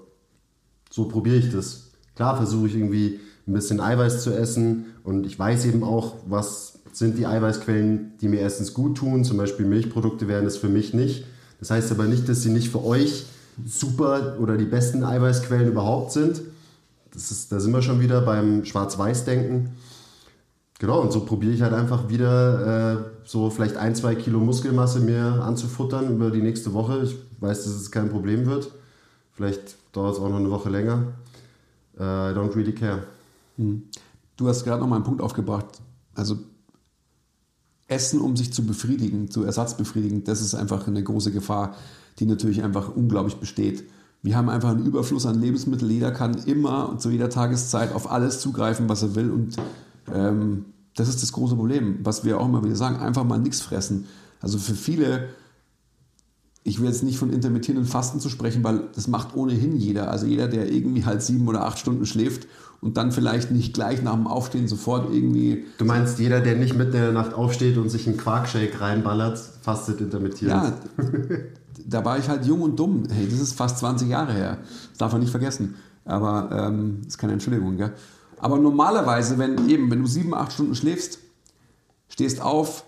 so 0.90 1.04
probiere 1.04 1.36
ich 1.36 1.52
das. 1.52 1.90
Klar 2.16 2.36
versuche 2.36 2.66
ich 2.68 2.74
irgendwie 2.74 3.20
ein 3.46 3.52
bisschen 3.52 3.80
Eiweiß 3.80 4.22
zu 4.22 4.34
essen 4.34 4.86
und 5.04 5.24
ich 5.24 5.38
weiß 5.38 5.64
eben 5.66 5.82
auch, 5.82 6.16
was 6.26 6.80
sind 6.92 7.16
die 7.16 7.26
Eiweißquellen, 7.26 8.12
die 8.20 8.28
mir 8.28 8.40
erstens 8.40 8.74
gut 8.74 8.98
tun. 8.98 9.24
Zum 9.24 9.36
Beispiel 9.36 9.66
Milchprodukte 9.66 10.28
wären 10.28 10.46
es 10.46 10.56
für 10.56 10.68
mich 10.68 10.94
nicht. 10.94 11.24
Das 11.60 11.70
heißt 11.70 11.90
aber 11.92 12.04
nicht, 12.04 12.28
dass 12.28 12.42
sie 12.42 12.50
nicht 12.50 12.70
für 12.70 12.84
euch 12.84 13.26
super 13.66 14.36
oder 14.40 14.56
die 14.56 14.64
besten 14.64 15.04
Eiweißquellen 15.04 15.68
überhaupt 15.68 16.12
sind. 16.12 16.42
Das 17.12 17.30
ist, 17.30 17.50
da 17.50 17.60
sind 17.60 17.72
wir 17.72 17.82
schon 17.82 18.00
wieder 18.00 18.20
beim 18.20 18.64
Schwarz-Weiß-Denken. 18.64 19.70
Genau, 20.78 21.00
und 21.00 21.12
so 21.12 21.24
probiere 21.24 21.52
ich 21.52 21.62
halt 21.62 21.72
einfach 21.72 22.08
wieder 22.08 22.92
äh, 22.92 23.04
so 23.24 23.50
vielleicht 23.50 23.76
ein, 23.76 23.96
zwei 23.96 24.14
Kilo 24.14 24.38
Muskelmasse 24.38 25.00
mir 25.00 25.42
anzufuttern 25.42 26.08
über 26.14 26.30
die 26.30 26.40
nächste 26.40 26.72
Woche. 26.72 27.02
Ich 27.02 27.16
weiß, 27.40 27.64
dass 27.64 27.74
es 27.74 27.90
kein 27.90 28.10
Problem 28.10 28.46
wird. 28.46 28.70
Vielleicht 29.32 29.76
dauert 29.92 30.14
es 30.14 30.20
auch 30.20 30.28
noch 30.28 30.38
eine 30.38 30.50
Woche 30.50 30.70
länger. 30.70 31.14
Uh, 31.98 32.30
I 32.30 32.32
don't 32.32 32.54
really 32.54 32.72
care. 32.72 33.02
Hm. 33.56 33.82
Du 34.36 34.46
hast 34.46 34.62
gerade 34.62 34.80
noch 34.80 34.86
mal 34.86 34.96
einen 34.96 35.04
Punkt 35.04 35.20
aufgebracht. 35.20 35.66
Also 36.14 36.38
Essen, 37.88 38.20
um 38.20 38.36
sich 38.36 38.52
zu 38.52 38.64
befriedigen, 38.64 39.30
zu 39.30 39.42
ersatzbefriedigen, 39.42 40.22
das 40.22 40.40
ist 40.40 40.54
einfach 40.54 40.86
eine 40.86 41.02
große 41.02 41.32
Gefahr, 41.32 41.74
die 42.20 42.26
natürlich 42.26 42.62
einfach 42.62 42.94
unglaublich 42.94 43.36
besteht. 43.36 43.82
Wir 44.22 44.36
haben 44.36 44.48
einfach 44.48 44.70
einen 44.70 44.86
Überfluss 44.86 45.26
an 45.26 45.40
Lebensmitteln. 45.40 45.90
Jeder 45.90 46.12
kann 46.12 46.34
immer 46.44 46.88
und 46.88 47.00
zu 47.00 47.10
jeder 47.10 47.30
Tageszeit 47.30 47.92
auf 47.92 48.10
alles 48.10 48.40
zugreifen, 48.40 48.88
was 48.88 49.02
er 49.02 49.16
will. 49.16 49.30
Und 49.30 49.56
ähm, 50.14 50.66
das 50.96 51.08
ist 51.08 51.22
das 51.22 51.32
große 51.32 51.56
Problem, 51.56 51.98
was 52.02 52.24
wir 52.24 52.40
auch 52.40 52.46
immer 52.46 52.64
wieder 52.64 52.76
sagen. 52.76 52.96
Einfach 52.96 53.24
mal 53.24 53.38
nichts 53.38 53.60
fressen. 53.60 54.06
Also 54.40 54.58
für 54.58 54.74
viele 54.74 55.28
ich 56.68 56.80
will 56.80 56.86
jetzt 56.86 57.02
nicht 57.02 57.18
von 57.18 57.32
intermittierenden 57.32 57.88
Fasten 57.88 58.20
zu 58.20 58.28
sprechen, 58.28 58.62
weil 58.62 58.82
das 58.94 59.08
macht 59.08 59.34
ohnehin 59.34 59.76
jeder. 59.76 60.10
Also 60.10 60.26
jeder, 60.26 60.48
der 60.48 60.70
irgendwie 60.70 61.04
halt 61.04 61.22
sieben 61.22 61.48
oder 61.48 61.64
acht 61.64 61.78
Stunden 61.78 62.04
schläft 62.04 62.46
und 62.80 62.96
dann 62.96 63.10
vielleicht 63.10 63.50
nicht 63.50 63.74
gleich 63.74 64.02
nach 64.02 64.14
dem 64.14 64.26
Aufstehen 64.26 64.68
sofort 64.68 65.12
irgendwie. 65.12 65.64
Du 65.78 65.84
meinst, 65.84 66.18
jeder, 66.18 66.40
der 66.40 66.56
nicht 66.56 66.76
mitten 66.76 66.94
in 66.94 67.02
der 67.02 67.12
Nacht 67.12 67.32
aufsteht 67.32 67.78
und 67.78 67.88
sich 67.88 68.06
einen 68.06 68.18
Quarkshake 68.18 68.80
reinballert, 68.80 69.38
fastet 69.62 70.00
intermittierend? 70.00 70.74
Ja, 70.98 71.04
da 71.86 72.04
war 72.04 72.18
ich 72.18 72.28
halt 72.28 72.44
jung 72.44 72.60
und 72.60 72.78
dumm. 72.78 73.04
Hey, 73.10 73.26
das 73.28 73.40
ist 73.40 73.54
fast 73.54 73.78
20 73.78 74.08
Jahre 74.08 74.32
her. 74.32 74.58
Das 74.90 74.98
darf 74.98 75.12
man 75.12 75.22
nicht 75.22 75.30
vergessen. 75.30 75.76
Aber 76.04 76.50
ähm, 76.52 76.98
das 76.98 77.14
ist 77.14 77.18
keine 77.18 77.32
Entschuldigung, 77.34 77.76
gell? 77.76 77.92
Aber 78.40 78.58
normalerweise, 78.58 79.38
wenn 79.38 79.68
eben, 79.68 79.90
wenn 79.90 80.00
du 80.00 80.06
sieben, 80.06 80.34
acht 80.34 80.52
Stunden 80.52 80.74
schläfst, 80.74 81.18
stehst 82.08 82.40
auf, 82.40 82.84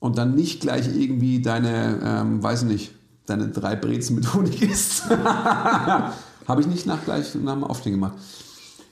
und 0.00 0.18
dann 0.18 0.34
nicht 0.34 0.60
gleich 0.60 0.88
irgendwie 0.88 1.42
deine, 1.42 2.00
ähm, 2.02 2.42
weiß 2.42 2.62
nicht, 2.64 2.94
deine 3.26 3.48
drei 3.48 3.76
Brezen 3.76 4.16
mit 4.16 4.32
Honig 4.34 4.62
isst. 4.62 5.08
Habe 5.10 6.60
ich 6.60 6.66
nicht 6.66 6.86
nach 6.86 7.04
gleich 7.04 7.34
nach 7.34 7.54
dem 7.54 7.64
Aufstehen 7.64 7.94
gemacht. 7.94 8.14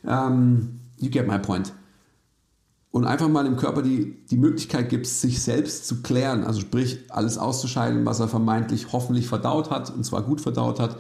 Ähm, 0.07 0.81
you 0.99 1.11
get 1.11 1.27
my 1.27 1.39
point. 1.39 1.73
Und 2.91 3.05
einfach 3.05 3.29
mal 3.29 3.45
dem 3.45 3.57
Körper 3.57 3.83
die, 3.83 4.25
die 4.27 4.37
Möglichkeit 4.37 4.89
gibt, 4.89 5.07
sich 5.07 5.43
selbst 5.43 5.87
zu 5.87 6.03
klären, 6.03 6.45
also 6.45 6.61
sprich 6.61 6.99
alles 7.11 7.37
auszuscheiden, 7.37 8.07
was 8.07 8.21
er 8.21 8.29
vermeintlich 8.29 8.93
hoffentlich 8.93 9.29
verdaut 9.29 9.71
hat, 9.71 9.91
und 9.91 10.05
zwar 10.05 10.23
gut 10.23 10.41
verdaut 10.41 10.81
hat. 10.81 10.97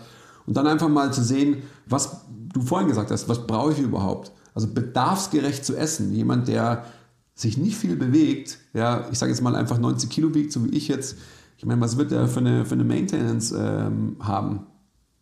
Und 0.46 0.56
dann 0.56 0.66
einfach 0.66 0.88
mal 0.88 1.12
zu 1.12 1.24
sehen, 1.24 1.62
was 1.86 2.20
du 2.52 2.60
vorhin 2.60 2.88
gesagt 2.88 3.10
hast, 3.10 3.28
was 3.28 3.46
brauche 3.46 3.72
ich 3.72 3.78
überhaupt? 3.78 4.30
Also 4.56 4.68
bedarfsgerecht 4.72 5.66
zu 5.66 5.76
essen. 5.76 6.14
Jemand, 6.14 6.48
der 6.48 6.86
sich 7.34 7.58
nicht 7.58 7.76
viel 7.76 7.94
bewegt, 7.94 8.56
ja, 8.72 9.06
ich 9.12 9.18
sage 9.18 9.30
jetzt 9.30 9.42
mal 9.42 9.54
einfach 9.54 9.76
90 9.76 10.08
Kilo 10.08 10.34
wiegt, 10.34 10.50
so 10.50 10.64
wie 10.64 10.70
ich 10.70 10.88
jetzt, 10.88 11.18
ich 11.58 11.66
meine, 11.66 11.78
was 11.82 11.98
wird 11.98 12.10
der 12.10 12.26
für 12.26 12.40
eine, 12.40 12.64
für 12.64 12.72
eine 12.72 12.84
Maintenance 12.84 13.52
ähm, 13.52 14.16
haben? 14.20 14.66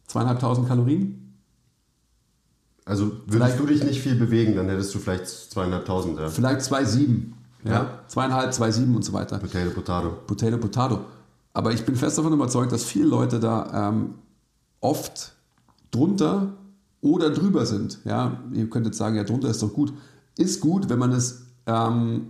Zweieinhalbtausend 0.07 0.69
Kalorien? 0.69 1.35
Also 2.85 3.07
würdest 3.07 3.33
vielleicht, 3.33 3.59
du 3.59 3.67
dich 3.67 3.83
nicht 3.83 4.01
viel 4.01 4.15
bewegen, 4.15 4.55
dann 4.55 4.69
hättest 4.69 4.95
du 4.95 5.01
vielleicht 5.01 5.27
zweieinhalbtausend, 5.27 6.17
ja. 6.21 6.29
Vielleicht 6.29 6.61
2,7. 6.61 7.33
Ja. 7.65 7.73
ja. 7.73 7.99
Zweieinhalb, 8.07 8.53
2,7 8.53 8.95
und 8.95 9.05
so 9.05 9.13
weiter. 9.13 9.39
Potato, 9.39 9.71
Potato. 9.71 10.11
Potato, 10.29 10.59
Potato. 10.59 11.01
Aber 11.53 11.73
ich 11.73 11.85
bin 11.85 11.97
fest 11.97 12.19
davon 12.19 12.33
überzeugt, 12.35 12.71
dass 12.71 12.85
viele 12.85 13.07
Leute 13.07 13.41
da 13.41 13.89
ähm, 13.89 14.15
oft 14.81 15.33
drunter 15.91 16.53
oder 17.05 17.31
drüber 17.31 17.67
sind. 17.67 17.99
Ja, 18.05 18.43
ihr 18.53 18.69
könnt 18.71 18.87
jetzt 18.87 18.97
sagen, 18.97 19.17
ja, 19.17 19.25
drunter 19.25 19.51
ist 19.51 19.63
doch 19.63 19.73
gut. 19.73 19.93
Ist 20.39 20.61
gut, 20.61 20.89
wenn 20.89 20.99
man 20.99 21.13
es 21.13 21.43
ähm, 21.67 22.29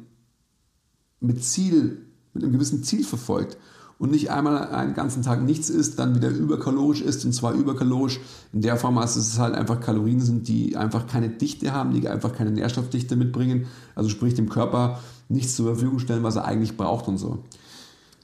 mit 1.21 1.43
Ziel, 1.45 2.03
mit 2.35 2.43
einem 2.43 2.53
gewissen 2.53 2.83
Ziel 2.83 3.05
verfolgt 3.05 3.57
und 4.01 4.11
nicht 4.11 4.33
einmal 4.33 4.69
einen 4.69 4.95
ganzen 4.95 5.23
Tag 5.23 5.43
nichts 5.43 5.71
isst, 5.71 6.01
dann 6.01 6.17
wieder 6.17 6.29
überkalorisch 6.29 7.03
isst 7.03 7.25
und 7.25 7.33
zwar 7.33 7.53
überkalorisch 7.55 8.19
in 8.53 8.63
der 8.63 8.77
Form, 8.77 8.97
dass 8.97 9.15
es 9.15 9.39
halt 9.39 9.55
einfach 9.55 9.81
Kalorien 9.81 10.21
sind, 10.21 10.49
die 10.49 10.77
einfach 10.77 11.07
keine 11.07 11.29
Dichte 11.29 11.73
haben, 11.73 11.93
die 11.93 12.09
einfach 12.09 12.35
keine 12.35 12.51
Nährstoffdichte 12.51 13.15
mitbringen, 13.15 13.69
also 13.95 14.11
sprich 14.11 14.35
dem 14.35 14.49
Körper 14.49 14.99
nichts 15.29 15.55
zur 15.55 15.67
Verfügung 15.67 16.01
stellen, 16.01 16.25
was 16.25 16.35
er 16.35 16.47
eigentlich 16.47 16.77
braucht 16.77 17.07
und 17.07 17.19
so. 17.19 17.45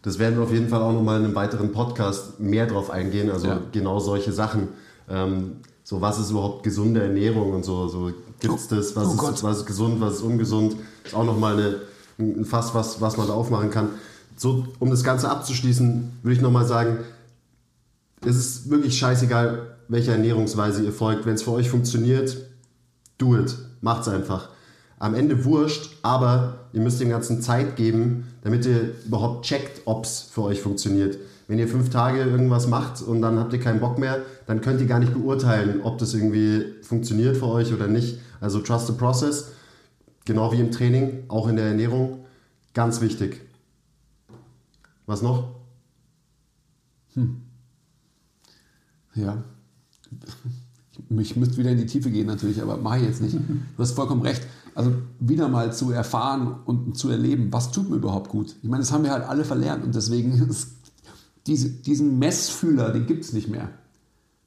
Das 0.02 0.18
werden 0.18 0.36
wir 0.36 0.42
auf 0.42 0.52
jeden 0.52 0.68
Fall 0.68 0.82
auch 0.82 0.92
nochmal 0.92 1.20
in 1.20 1.26
einem 1.26 1.34
weiteren 1.36 1.70
Podcast 1.70 2.40
mehr 2.40 2.66
drauf 2.66 2.90
eingehen, 2.90 3.30
also 3.30 3.46
ja. 3.46 3.60
genau 3.70 4.00
solche 4.00 4.32
Sachen. 4.32 4.68
Ähm, 5.08 5.52
so 5.90 6.00
was 6.00 6.20
ist 6.20 6.31
überhaupt 6.31 6.62
gesunde 6.62 7.03
Ernährung 7.03 7.53
und 7.53 7.64
so, 7.64 7.88
so 7.88 8.12
gibt 8.38 8.55
es 8.55 8.68
das, 8.68 8.94
was, 8.94 9.09
oh 9.09 9.29
ist, 9.29 9.42
was 9.42 9.57
ist 9.59 9.66
gesund, 9.66 10.00
was 10.00 10.14
ist 10.14 10.22
ungesund, 10.22 10.76
ist 11.05 11.16
auch 11.16 11.24
nochmal 11.24 11.81
ein 12.16 12.44
Fass, 12.44 12.72
was, 12.76 13.00
was 13.00 13.16
man 13.16 13.26
da 13.26 13.33
aufmachen 13.33 13.72
kann. 13.72 13.88
So, 14.37 14.68
um 14.79 14.90
das 14.90 15.03
Ganze 15.03 15.29
abzuschließen, 15.29 16.12
würde 16.22 16.37
ich 16.37 16.40
nochmal 16.40 16.64
sagen, 16.64 16.98
es 18.24 18.37
ist 18.37 18.70
wirklich 18.70 18.96
scheißegal, 19.00 19.79
welche 19.88 20.12
Ernährungsweise 20.12 20.85
ihr 20.85 20.92
folgt. 20.92 21.26
Wenn 21.26 21.35
es 21.35 21.42
für 21.42 21.50
euch 21.50 21.68
funktioniert, 21.68 22.37
do 23.18 23.37
it. 23.37 23.57
Macht's 23.81 24.07
einfach. 24.07 24.50
Am 25.00 25.16
Ende 25.16 25.44
wurscht, 25.44 25.96
aber 26.03 26.66
ihr 26.72 26.83
müsst 26.83 27.00
dem 27.00 27.09
Ganzen 27.09 27.42
Zeit 27.42 27.74
geben, 27.74 28.29
damit 28.44 28.64
ihr 28.64 28.94
überhaupt 29.05 29.44
checkt, 29.44 29.83
ob 29.87 30.05
es 30.05 30.20
für 30.20 30.42
euch 30.42 30.61
funktioniert. 30.61 31.18
Wenn 31.50 31.58
ihr 31.58 31.66
fünf 31.66 31.90
Tage 31.90 32.20
irgendwas 32.20 32.68
macht 32.68 33.02
und 33.02 33.22
dann 33.22 33.36
habt 33.40 33.52
ihr 33.52 33.58
keinen 33.58 33.80
Bock 33.80 33.98
mehr, 33.98 34.22
dann 34.46 34.60
könnt 34.60 34.80
ihr 34.80 34.86
gar 34.86 35.00
nicht 35.00 35.12
beurteilen, 35.12 35.80
ob 35.82 35.98
das 35.98 36.14
irgendwie 36.14 36.64
funktioniert 36.82 37.36
für 37.36 37.48
euch 37.48 37.74
oder 37.74 37.88
nicht. 37.88 38.20
Also 38.40 38.60
trust 38.60 38.86
the 38.86 38.92
process, 38.92 39.50
genau 40.24 40.52
wie 40.52 40.60
im 40.60 40.70
Training, 40.70 41.24
auch 41.26 41.48
in 41.48 41.56
der 41.56 41.66
Ernährung, 41.66 42.24
ganz 42.72 43.00
wichtig. 43.00 43.40
Was 45.06 45.22
noch? 45.22 45.56
Ja. 49.16 49.42
Ich 51.18 51.34
müsste 51.34 51.56
wieder 51.56 51.70
in 51.70 51.78
die 51.78 51.86
Tiefe 51.86 52.10
gehen 52.10 52.26
natürlich, 52.26 52.62
aber 52.62 52.76
mache 52.76 52.98
ich 52.98 53.04
jetzt 53.06 53.22
nicht. 53.22 53.34
Du 53.76 53.82
hast 53.82 53.92
vollkommen 53.92 54.22
recht. 54.22 54.46
Also 54.76 54.92
wieder 55.18 55.48
mal 55.48 55.72
zu 55.72 55.90
erfahren 55.90 56.60
und 56.64 56.96
zu 56.96 57.08
erleben, 57.08 57.52
was 57.52 57.72
tut 57.72 57.90
mir 57.90 57.96
überhaupt 57.96 58.28
gut. 58.28 58.54
Ich 58.62 58.68
meine, 58.68 58.82
das 58.82 58.92
haben 58.92 59.02
wir 59.02 59.10
halt 59.10 59.24
alle 59.24 59.44
verlernt 59.44 59.82
und 59.82 59.96
deswegen 59.96 60.32
ist 60.48 60.79
diese, 61.46 61.70
diesen 61.70 62.18
Messfühler, 62.18 62.92
den 62.92 63.07
gibt 63.07 63.24
es 63.24 63.33
nicht 63.33 63.48
mehr. 63.48 63.70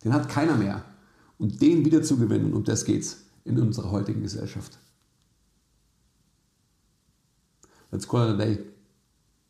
Den 0.03 0.13
hat 0.13 0.29
keiner 0.29 0.55
mehr. 0.55 0.83
Und 1.37 1.61
den 1.61 1.85
wieder 1.85 2.03
zu 2.03 2.17
gewinnen, 2.17 2.53
um 2.53 2.63
das 2.63 2.85
geht's 2.85 3.25
in 3.45 3.59
unserer 3.59 3.91
heutigen 3.91 4.21
Gesellschaft. 4.21 4.77
Let's 7.91 8.07
call 8.07 8.29
it 8.29 8.35
a 8.35 8.37
day. 8.37 8.59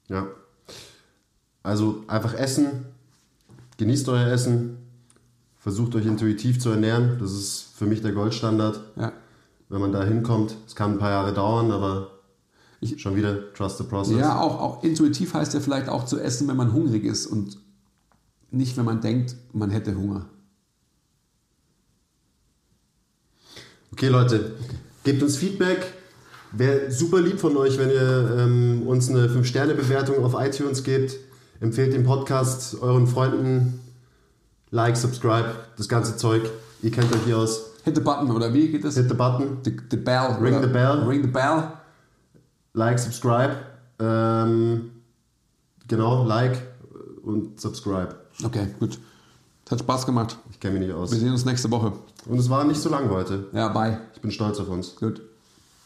Ja. 0.09 0.27
Also 1.61 2.03
einfach 2.07 2.33
essen, 2.33 2.85
genießt 3.77 4.09
euer 4.09 4.27
Essen, 4.27 4.77
versucht 5.57 5.95
euch 5.95 6.05
intuitiv 6.05 6.59
zu 6.59 6.69
ernähren. 6.69 7.17
Das 7.19 7.31
ist 7.31 7.71
für 7.75 7.85
mich 7.85 8.01
der 8.01 8.11
Goldstandard. 8.11 8.81
Ja. 8.97 9.13
Wenn 9.69 9.79
man 9.79 9.93
da 9.93 10.03
hinkommt, 10.03 10.57
es 10.67 10.75
kann 10.75 10.93
ein 10.93 10.99
paar 10.99 11.11
Jahre 11.11 11.33
dauern, 11.33 11.71
aber 11.71 12.12
Ich- 12.83 13.01
schon 13.01 13.15
wieder 13.15 13.53
trust 13.53 13.77
the 13.77 13.83
process. 13.85 14.17
Ja, 14.17 14.39
auch, 14.39 14.59
auch 14.59 14.83
intuitiv 14.83 15.33
heißt 15.33 15.53
ja 15.53 15.59
vielleicht 15.59 15.89
auch 15.89 16.05
zu 16.05 16.19
essen, 16.19 16.47
wenn 16.47 16.57
man 16.57 16.73
hungrig 16.73 17.03
ist 17.05 17.25
und 17.27 17.57
nicht, 18.51 18.77
wenn 18.77 18.85
man 18.85 19.01
denkt, 19.01 19.35
man 19.53 19.69
hätte 19.71 19.95
Hunger. 19.95 20.27
Okay, 23.91 24.07
Leute, 24.07 24.53
gebt 25.03 25.21
uns 25.21 25.37
Feedback. 25.37 25.93
Wäre 26.51 26.91
super 26.91 27.19
lieb 27.19 27.39
von 27.39 27.57
euch, 27.57 27.77
wenn 27.79 27.89
ihr 27.89 28.37
ähm, 28.39 28.83
uns 28.85 29.09
eine 29.09 29.27
5-Sterne-Bewertung 29.27 30.23
auf 30.23 30.35
iTunes 30.37 30.83
gebt. 30.83 31.15
Empfehlt 31.59 31.93
den 31.93 32.03
Podcast 32.03 32.79
euren 32.81 33.07
Freunden. 33.07 33.79
Like, 34.69 34.97
subscribe, 34.97 35.55
das 35.77 35.87
ganze 35.87 36.15
Zeug. 36.17 36.43
Ihr 36.81 36.91
kennt 36.91 37.11
euch 37.13 37.23
hier 37.25 37.37
aus. 37.37 37.71
Hit 37.85 37.95
the 37.95 38.01
button 38.01 38.31
oder 38.31 38.53
wie 38.53 38.69
geht 38.69 38.83
das? 38.83 38.95
Hit 38.97 39.09
the 39.09 39.15
button, 39.15 39.57
The, 39.63 39.75
the 39.91 39.97
bell. 39.97 40.37
Ring 40.41 40.61
the 40.61 40.67
bell. 40.67 41.03
Ring 41.07 41.21
the 41.23 41.27
bell. 41.29 41.71
Like, 42.73 42.99
subscribe. 42.99 43.55
Ähm, 43.99 44.91
genau, 45.87 46.23
like 46.23 46.61
und 47.23 47.59
subscribe. 47.59 48.15
Okay, 48.43 48.67
gut. 48.79 48.99
Hat 49.69 49.79
Spaß 49.79 50.05
gemacht. 50.05 50.37
Ich 50.51 50.59
kenne 50.59 50.77
mich 50.77 50.87
nicht 50.87 50.95
aus. 50.95 51.11
Wir 51.11 51.19
sehen 51.19 51.31
uns 51.31 51.45
nächste 51.45 51.71
Woche. 51.71 51.93
Und 52.27 52.37
es 52.37 52.49
war 52.49 52.63
nicht 52.63 52.79
so 52.79 52.89
lang 52.89 53.09
heute. 53.09 53.47
Ja, 53.53 53.69
bye. 53.69 53.99
Ich 54.13 54.21
bin 54.21 54.29
stolz 54.29 54.59
auf 54.59 54.69
uns. 54.69 54.95
Gut. 54.95 55.21